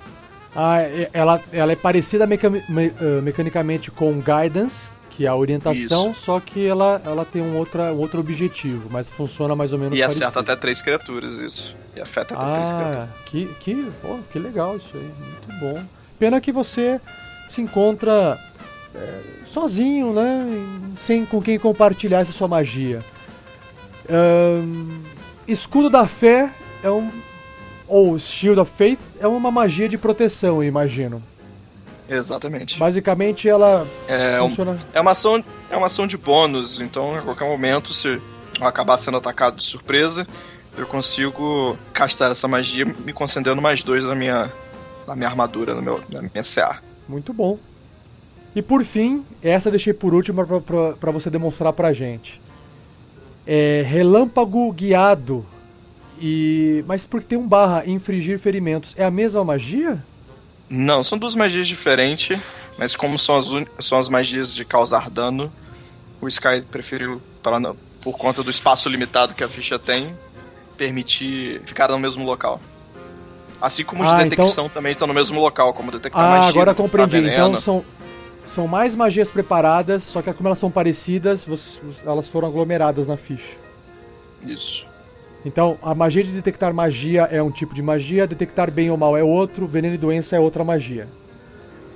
[0.55, 0.77] Ah,
[1.11, 6.21] ela, ela é parecida meca me, uh, mecanicamente com Guidance, que é a orientação, Isso.
[6.21, 9.97] só que ela, ela tem um, outra, um outro objetivo, mas funciona mais ou menos
[9.97, 10.25] E parecido.
[10.25, 11.75] acerta até três criaturas, isso.
[11.95, 13.09] E afeta até ah, três criaturas.
[13.25, 15.83] Que, que, oh, que legal isso aí, muito bom.
[16.19, 16.99] Pena que você
[17.49, 18.39] se encontra
[18.93, 19.19] é,
[19.51, 20.45] sozinho, né?
[21.05, 23.01] Sem com quem compartilhar essa sua magia.
[24.09, 25.01] Um,
[25.47, 26.49] escudo da fé
[26.83, 27.09] é um
[27.87, 31.21] ou Shield of Faith é uma magia de proteção, imagino.
[32.09, 32.77] Exatamente.
[32.77, 34.77] Basicamente ela é, funciona...
[34.93, 38.21] é uma ação é uma ação de bônus, então a qualquer momento se eu
[38.61, 40.27] acabar sendo atacado de surpresa,
[40.77, 44.51] eu consigo castar essa magia me concedendo mais dois na minha
[45.07, 46.79] na minha armadura, no meu, na minha CA.
[47.07, 47.59] Muito bom.
[48.55, 50.45] E por fim, essa eu deixei por último
[50.99, 52.39] para você demonstrar pra gente.
[53.45, 55.45] É Relâmpago Guiado
[56.19, 60.03] e mas porque tem um barra infligir ferimentos, é a mesma magia?
[60.69, 62.39] Não, são duas magias diferentes,
[62.77, 63.47] mas como são as,
[63.85, 65.51] são as magias de causar dano,
[66.21, 70.15] o Sky preferiu, para não, por conta do espaço limitado que a ficha tem,
[70.77, 72.59] permitir ficar no mesmo local.
[73.61, 74.73] Assim como os ah, de então- detecção então...
[74.73, 76.49] também estão no mesmo local, como detectar ah, magia.
[76.49, 77.17] agora compreendi.
[77.29, 77.85] Então são,
[78.53, 81.45] são mais magias preparadas, só que como elas são parecidas,
[82.05, 83.55] elas foram aglomeradas na ficha.
[84.43, 84.85] Isso.
[85.45, 89.15] Então, a magia de detectar magia é um tipo de magia, detectar bem ou mal
[89.15, 91.07] é outro, veneno e doença é outra magia.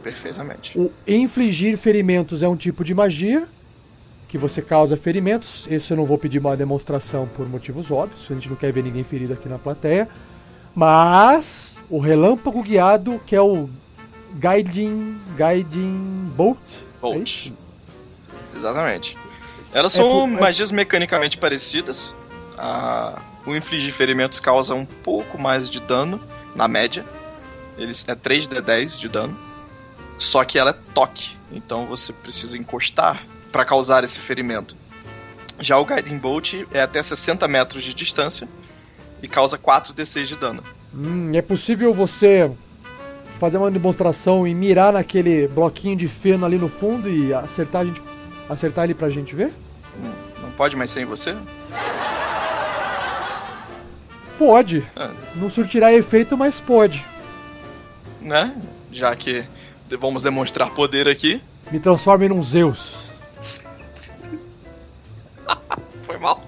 [0.03, 0.77] Perfeitamente.
[0.77, 3.47] O infligir ferimentos é um tipo de magia,
[4.27, 5.67] que você causa ferimentos.
[5.69, 8.83] Esse eu não vou pedir uma demonstração por motivos óbvios, a gente não quer ver
[8.83, 10.07] ninguém ferido aqui na plateia.
[10.79, 13.69] Mas o relâmpago guiado, que é o
[14.35, 16.57] Guiding, guiding Bolt.
[16.71, 17.27] é Bolt.
[17.27, 17.53] isso?
[18.55, 19.17] Exatamente.
[19.73, 22.15] Elas são por- é- magias mecanicamente parecidas.
[22.57, 26.17] Ah, o infligir ferimentos causa um pouco mais de dano,
[26.55, 27.03] na média.
[27.77, 29.37] Eles é 3d10 de dano.
[30.17, 33.21] Só que ela é toque, então você precisa encostar
[33.51, 34.77] para causar esse ferimento.
[35.59, 38.47] Já o Guiding Bolt é até 60 metros de distância
[39.21, 40.63] e causa 4d6 de dano.
[40.93, 42.49] Hum, é possível você
[43.39, 47.85] fazer uma demonstração e mirar naquele bloquinho de feno ali no fundo e acertar, a
[47.85, 48.01] gente,
[48.49, 49.51] acertar ele pra gente ver?
[50.41, 51.35] Não pode mais sem você?
[54.37, 54.85] Pode.
[54.95, 57.05] Ah, Não surtirá efeito, mas pode.
[58.21, 58.55] né?
[58.91, 59.45] Já que
[59.99, 61.41] vamos demonstrar poder aqui.
[61.71, 62.97] Me transforme num Zeus.
[66.05, 66.41] Foi mal.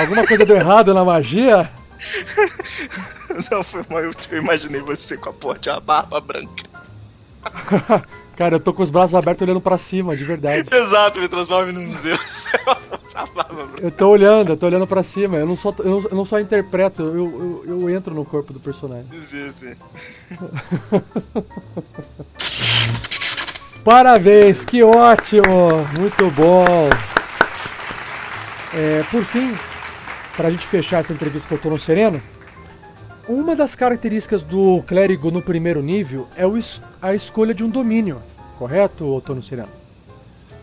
[0.00, 1.70] Alguma coisa deu errado na magia?
[3.50, 4.00] Não, foi mal.
[4.00, 6.64] Eu, eu imaginei você com a porra de uma barba branca.
[8.36, 10.66] Cara, eu tô com os braços abertos olhando pra cima, de verdade.
[10.74, 12.46] Exato, me transforme num Zeus.
[13.14, 13.82] a barba branca.
[13.82, 15.36] Eu tô olhando, eu tô olhando pra cima.
[15.36, 18.54] Eu não só, eu não, eu não só interpreto, eu, eu, eu entro no corpo
[18.54, 19.06] do personagem.
[19.20, 19.74] Sim, sim.
[23.84, 25.86] Parabéns, que ótimo!
[25.98, 26.88] Muito bom!
[28.72, 29.54] É, por fim,
[30.36, 32.22] pra gente fechar essa entrevista com o Tono Sereno,
[33.28, 36.44] uma das características do clérigo no primeiro nível é
[37.00, 38.20] a escolha de um domínio,
[38.58, 39.68] correto, Tono Sereno?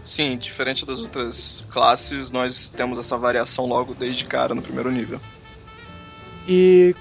[0.03, 5.19] Sim, diferente das outras classes, nós temos essa variação logo desde cara no primeiro nível.
[6.47, 6.95] E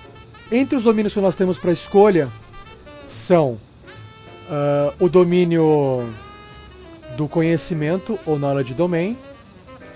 [0.51, 2.29] entre os domínios que nós temos para escolha
[3.09, 3.59] são
[4.51, 6.13] ah, o domínio
[7.17, 9.17] do conhecimento, ou knowledge domain,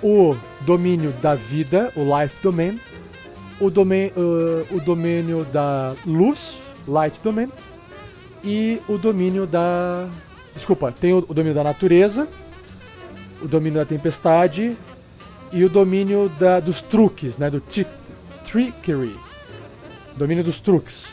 [0.02, 2.80] o domínio da vida, o life domain,
[3.60, 7.50] o, domain, ah, o domínio da luz, light domain,
[8.42, 10.08] e o domínio da.
[10.54, 12.26] Desculpa, tem o, o domínio da natureza,
[13.42, 14.76] o domínio da tempestade
[15.52, 17.62] e o domínio da, dos truques, né, do
[18.44, 19.14] trickery,
[20.16, 21.06] domínio dos truques.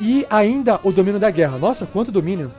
[0.00, 1.58] E ainda o domínio da guerra.
[1.58, 2.50] Nossa, quanto domínio!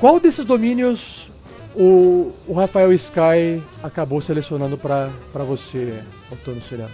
[0.00, 1.29] Qual desses domínios
[1.74, 6.02] o, o Rafael Sky acabou selecionando para você,
[6.32, 6.90] Antônio Sereno?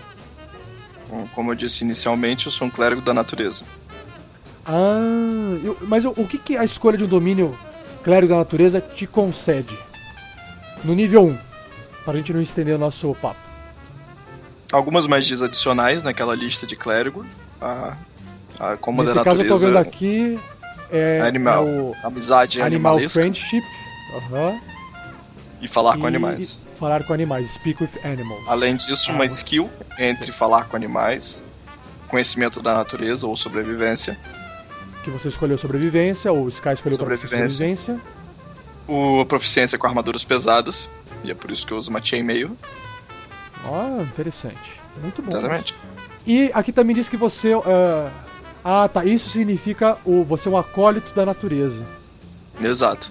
[1.08, 3.64] Bom, como eu disse inicialmente, eu sou um clérigo da natureza.
[4.64, 4.98] Ah,
[5.62, 7.56] eu- mas o, o que, que a escolha de um domínio
[8.02, 9.76] clérigo da natureza te concede?
[10.84, 11.38] No nível 1,
[12.04, 13.40] para a gente não estender o nosso papo.
[14.72, 17.24] Algumas magias adicionais naquela lista de clérigo.
[17.60, 17.96] A,
[18.58, 20.38] a, como Nesse da caso eu tô natureza, vendo aqui
[20.90, 21.66] é, Animal.
[21.66, 23.62] é o amizade Animal animalesca Friendship.
[24.14, 24.58] Aham.
[25.60, 26.58] e falar com E- animais.
[26.78, 28.42] Falar com animais, speak with animals.
[28.46, 29.26] Além disso, uma Ah.
[29.26, 31.42] skill entre falar com animais,
[32.08, 34.18] conhecimento da natureza ou sobrevivência,
[35.02, 37.48] Que você escolheu sobrevivência, ou o Sky escolheu Sobrevivência.
[37.48, 38.00] sobrevivência.
[38.88, 40.90] o proficiência com armaduras pesadas,
[41.24, 42.56] e é por isso que eu uso uma chainmail.
[43.64, 44.56] Ah, interessante.
[45.02, 45.30] Muito bom.
[45.36, 45.74] Exatamente.
[46.26, 47.52] E aqui também diz que você.
[47.54, 48.10] ah,
[48.64, 49.04] ah, tá.
[49.04, 51.84] Isso significa o você é um acólito da natureza.
[52.60, 53.08] Exato.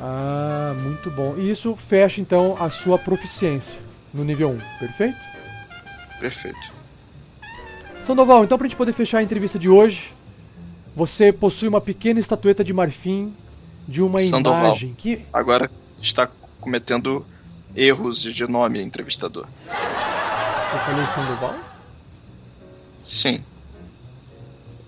[0.00, 1.34] Ah, muito bom.
[1.36, 3.80] E isso fecha então a sua proficiência
[4.12, 5.18] no nível 1, perfeito?
[6.20, 6.76] Perfeito.
[8.06, 10.12] Sandoval, então pra gente poder fechar a entrevista de hoje,
[10.94, 13.34] você possui uma pequena estatueta de marfim
[13.86, 14.66] de uma Sandoval.
[14.66, 15.24] imagem que.
[15.32, 15.70] Agora
[16.00, 16.28] está
[16.60, 17.24] cometendo
[17.74, 19.46] erros de nome, entrevistador.
[19.68, 21.54] Eu falei Sandoval?
[23.02, 23.42] Sim.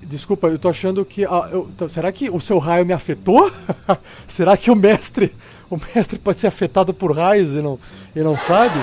[0.09, 1.25] Desculpa, eu tô achando que.
[1.25, 3.53] ah, eu- tô- será que o seu raio me afetou?
[4.29, 5.35] será que o mestre.
[5.71, 7.79] O mestre pode ser afetado por raios e não,
[8.17, 8.79] e não sabe?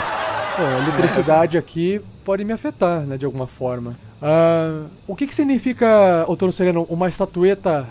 [0.56, 3.98] Pô, a eletricidade aqui pode me afetar, né, de alguma forma.
[4.22, 7.88] Ah, o que, que significa, Outono Sereno, uma estatueta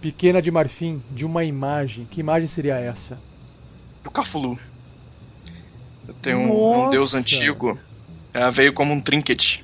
[0.00, 2.04] pequena de marfim de uma imagem?
[2.04, 3.16] Que imagem seria essa?
[4.04, 4.58] O Cafulu.
[6.20, 7.78] Tem um, um deus antigo.
[8.34, 9.60] é, veio como um trinket.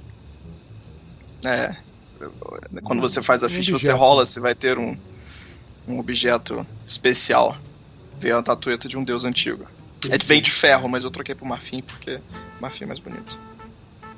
[1.44, 1.74] É.
[2.82, 3.98] Quando você faz a Um ficha, você objeto.
[3.98, 4.96] rola, você vai ter um,
[5.88, 7.56] um objeto especial.
[8.18, 9.64] Veio a tatueta de um deus antigo.
[10.10, 12.18] É, veio de ferro, mas eu troquei por marfim porque
[12.60, 13.38] marfim é mais bonito.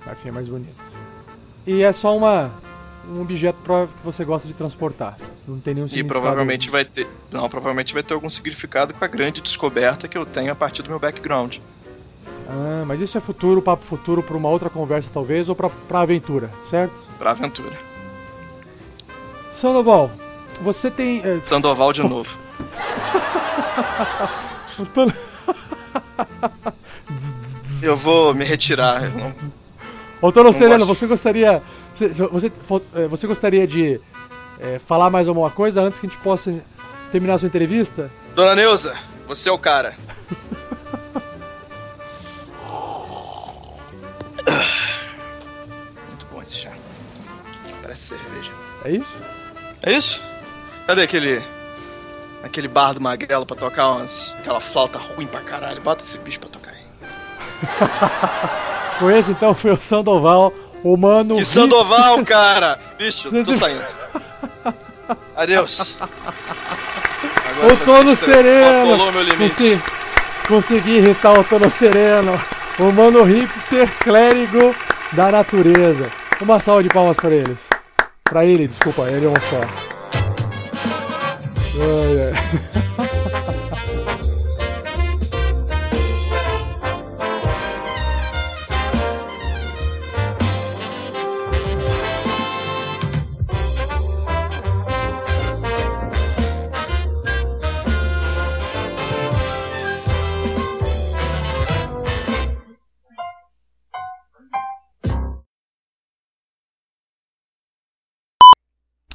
[0.06, 0.74] Marfim é mais bonito.
[1.66, 2.50] E é só uma
[3.08, 5.16] um objeto que você gosta de transportar.
[5.46, 6.20] Não tem nenhum E significado.
[6.20, 7.06] provavelmente vai ter.
[7.30, 10.82] Não, provavelmente vai ter algum significado com a grande descoberta que eu tenho a partir
[10.82, 11.58] do meu background.
[12.48, 16.50] Ah, mas isso é futuro, papo futuro pra uma outra conversa talvez, ou pra aventura,
[16.70, 16.92] certo?
[17.18, 17.76] Pra aventura.
[19.68, 20.10] Sandoval,
[20.60, 21.22] você tem...
[21.24, 22.28] é, Sandoval de novo.
[27.80, 29.00] Eu vou me retirar.
[29.10, 29.34] não-
[30.52, 30.98] Sereno, gosto.
[31.00, 31.62] você gostaria...
[31.94, 32.52] Você, você,
[33.08, 33.98] você gostaria de
[34.60, 36.52] é, falar mais alguma coisa antes que a gente possa
[37.10, 38.10] terminar a sua entrevista?
[38.34, 38.94] Dona Neuza,
[39.26, 39.94] você é o cara.
[46.08, 46.70] Muito bom esse chá.
[47.80, 48.52] Parece cerveja.
[48.84, 49.23] É isso?
[49.86, 50.22] É isso?
[50.86, 51.42] Cadê aquele.
[52.42, 55.80] aquele bar do Magrelo pra tocar umas, aquela flauta ruim pra caralho?
[55.82, 56.84] Bota esse bicho pra tocar aí.
[58.98, 61.36] Com esse, então, foi o Sandoval, o mano...
[61.36, 62.78] Que Sandoval, cara!
[62.96, 63.84] Bicho, tô saindo.
[65.36, 65.98] Adeus.
[66.00, 68.96] Agora O Tono Sereno!
[69.36, 69.82] Consegui,
[70.48, 72.40] consegui irritar o Tono Sereno,
[72.78, 74.74] o mano hipster clérigo
[75.12, 76.10] da natureza.
[76.40, 77.73] Uma salva de palmas para eles.
[78.24, 79.60] Pra ele, desculpa, ele é um só.
[81.80, 82.84] Ai, ai.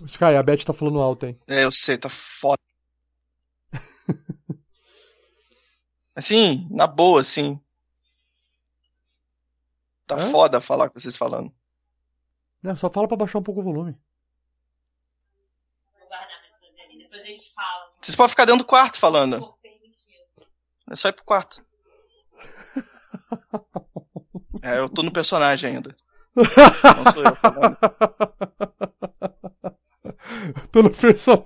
[0.10, 1.39] Sky, a Beth tá falando alto, hein?
[1.47, 2.60] É, eu sei, tá foda.
[6.16, 7.57] Assim, na boa, assim.
[10.05, 10.32] Tá Hã?
[10.32, 11.53] foda falar com vocês falando.
[12.62, 13.95] Não, só fala pra baixar um pouco o volume.
[15.97, 16.97] Vou guardar coisas ali.
[16.97, 17.89] Depois a gente fala.
[18.01, 19.55] Vocês podem ficar dentro do quarto falando.
[20.91, 21.64] É só ir pro quarto.
[24.62, 25.95] É, eu tô no personagem ainda.
[26.36, 27.78] Não sou eu falando.
[30.72, 31.45] Pelo personagem.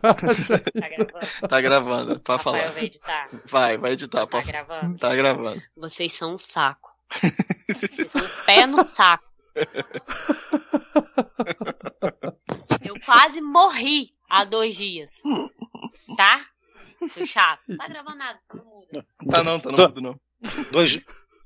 [0.80, 1.47] Tá gravando?
[1.49, 2.74] Tá gravando, pra Rafael falar.
[2.74, 3.30] vai editar.
[3.45, 4.19] Vai, vai editar.
[4.21, 4.47] Tá Pode...
[4.47, 4.97] gravando?
[4.97, 5.61] Tá gravando.
[5.78, 6.91] Vocês são um saco.
[7.69, 9.24] Vocês são um pé no saco.
[12.84, 15.21] Eu quase morri há dois dias.
[16.17, 16.45] Tá?
[17.13, 17.76] Seu chato.
[17.78, 19.05] Tá gravando nada, tá no mudo.
[19.30, 20.19] Tá não, tá no Do- mudo não.
[20.71, 20.99] Dois,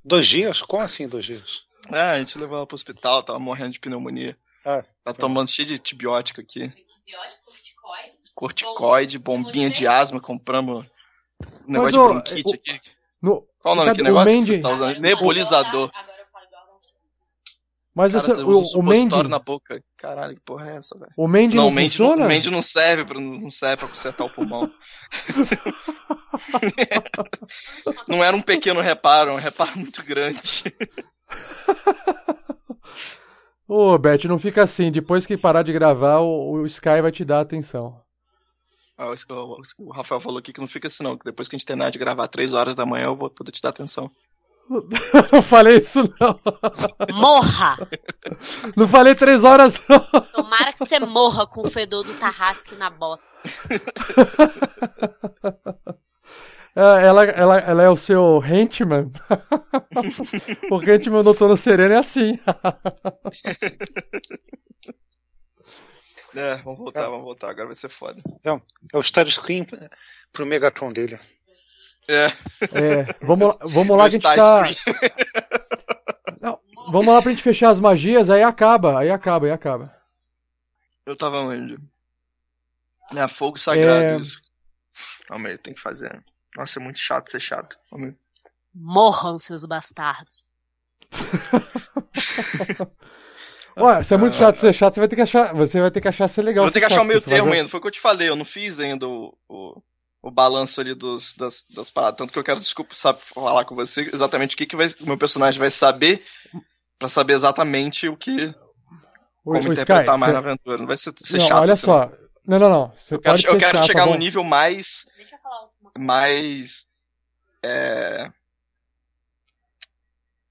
[0.04, 0.62] dois dias?
[0.62, 1.66] Como assim dois dias?
[1.90, 4.38] Ah, a gente levou ela pro hospital, tava morrendo de pneumonia.
[4.66, 6.64] Ah, Tá tomando cheio de antibiótico aqui.
[6.64, 7.47] Antibiótico,
[7.88, 8.18] corticoide.
[8.36, 10.86] Corticoide, bombinha de asma, compramos
[11.68, 12.82] um negócio Mas, de bronquite o- aqui.
[13.22, 14.52] No- Qual o nome daquele negócio que Mandy?
[14.54, 15.00] você tá usando?
[15.00, 15.90] Nebulizador.
[15.94, 16.94] Agora eu falo igual a Valtinho.
[17.96, 19.84] Mas Cara, você o, usa o Mandy, na boca.
[19.98, 21.12] Caralho, que porra é essa, velho?
[21.18, 22.26] o Mandy Não, não, o Mandy não, funciona?
[22.26, 24.72] o Mandy não serve pra, não serve pra consertar o pulmão.
[28.08, 30.40] não era um pequeno reparo, é um reparo muito grande.
[33.68, 34.92] Ô, Beth, não fica assim.
[34.92, 38.00] Depois que parar de gravar, o, o Sky vai te dar atenção.
[38.98, 41.56] Ah, o- o, o Rafael falou aqui que não fica assim não, que depois que
[41.56, 44.10] a gente terminar de gravar 3 horas da manhã eu vou poder te dar atenção.
[45.32, 46.40] não falei isso, não.
[47.14, 47.78] Morra!
[48.76, 50.00] Não falei três horas, não.
[50.34, 53.24] Tomara que você morra com o fedor do tarrasque na bota.
[56.78, 59.12] É, Ela, ela, ela é o seu Hentman.
[60.72, 62.40] o Hentman do Tono Sereno é assim.
[66.36, 68.22] É, vamos voltar, vamos voltar, agora vai ser foda.
[68.44, 69.66] é o Star Screen
[70.32, 71.20] pro Megatron dele.
[72.08, 74.70] É, É, vamos, lá- vamos lá que a gente tá...
[76.40, 76.60] Não,
[76.92, 79.96] vamos lá pra gente fechar as magias, aí acaba, aí acaba, aí acaba.
[81.08, 81.78] Eu tava onde?
[83.16, 84.18] É, fogo sagrado É.
[84.18, 84.40] isso.
[85.28, 86.24] Calma aí, tem que fazer.
[86.58, 87.78] Nossa, é muito chato ser chato.
[88.74, 90.52] Morram, seus bastardos.
[93.80, 96.02] Olha, se é muito chato ser chato, você vai ter que achar, você vai ter
[96.02, 96.64] que achar ser legal.
[96.64, 97.70] Eu vou ter que achar o meio termo ainda.
[97.70, 99.80] Foi o que eu te falei, eu não fiz ainda o, o,
[100.24, 102.18] o balanço ali dos, das, das paradas.
[102.18, 105.06] Tanto que eu quero, desculpa, sabe, falar com você exatamente o que, que vai, o
[105.06, 106.24] meu personagem vai saber
[106.98, 108.48] pra saber exatamente o que.
[109.46, 110.78] O- Como o interpretar Sky, mais você- na aventura.
[110.80, 112.12] Não vai ser, ser Não, chato olha assim, só.
[112.48, 112.90] Não, não, não.
[112.90, 115.06] Você Eu quero, pode eu ser quero chato, chegar tá num nível mais.
[115.18, 116.88] Deixa eu falar uma mais.
[117.64, 118.32] É,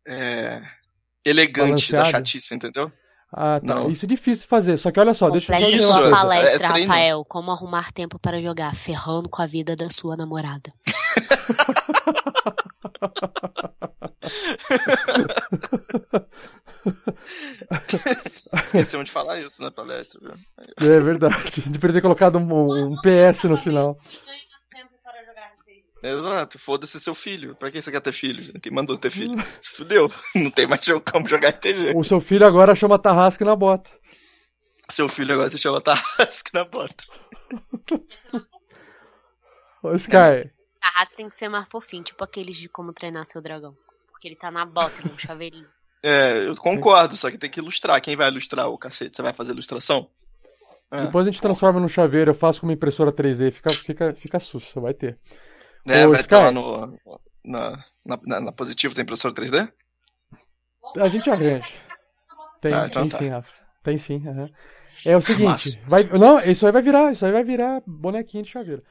[0.06, 0.62] é,
[1.24, 2.92] elegante da chatice, entendeu?
[3.32, 3.74] Ah, tá.
[3.74, 3.90] Não.
[3.90, 4.76] Isso é difícil de fazer.
[4.76, 6.82] Só que olha só, deixa eu Isso, uma palestra, é.
[6.82, 7.24] Rafael.
[7.24, 10.72] Como arrumar tempo para jogar, ferrando com a vida da sua namorada.
[18.64, 20.34] Esquecemos de falar isso na palestra, viu?
[20.78, 21.62] É verdade.
[21.66, 23.98] Deveria ter colocado um, um PS no final.
[24.24, 25.84] Ganhe mais tempo para jogar RPG.
[26.02, 27.56] Exato, foda-se seu filho.
[27.56, 28.60] Pra que você quer ter filho?
[28.60, 29.36] Quem mandou ter filho?
[29.60, 30.10] Se fudeu.
[30.34, 31.94] Não tem mais jogo como jogar RPG.
[31.96, 33.90] O seu filho agora chama Tarrasque na bota.
[34.90, 37.04] Seu filho agora se chama Tarrasque na bota.
[39.82, 43.76] Ô, Sky, Tarrasque tem que ser mais fofinho, tipo aqueles de como treinar seu dragão.
[44.10, 45.66] Porque ele tá na bota, no chaveirinho.
[46.02, 48.00] É, eu concordo, só que tem que ilustrar.
[48.00, 49.16] Quem vai ilustrar o cacete?
[49.16, 50.08] Você vai fazer ilustração?
[50.88, 51.02] É.
[51.02, 54.38] depois a gente transforma no chaveiro, eu faço com uma impressora 3D, fica, fica, fica
[54.38, 55.18] susto, vai ter.
[55.86, 56.98] É, vai ter lá no.
[57.44, 59.70] Na, na, na, positivo tem impressora 3D?
[60.98, 61.68] A gente arranja.
[62.60, 63.18] Tem, Ah, então tem tá.
[63.18, 63.52] sim, Rafa.
[63.84, 64.28] Tem sim.
[64.28, 64.50] aham.
[65.04, 65.78] É o seguinte, Massa.
[65.86, 68.82] vai, não, isso aí vai virar, isso aí vai virar bonequinho de chaveiro.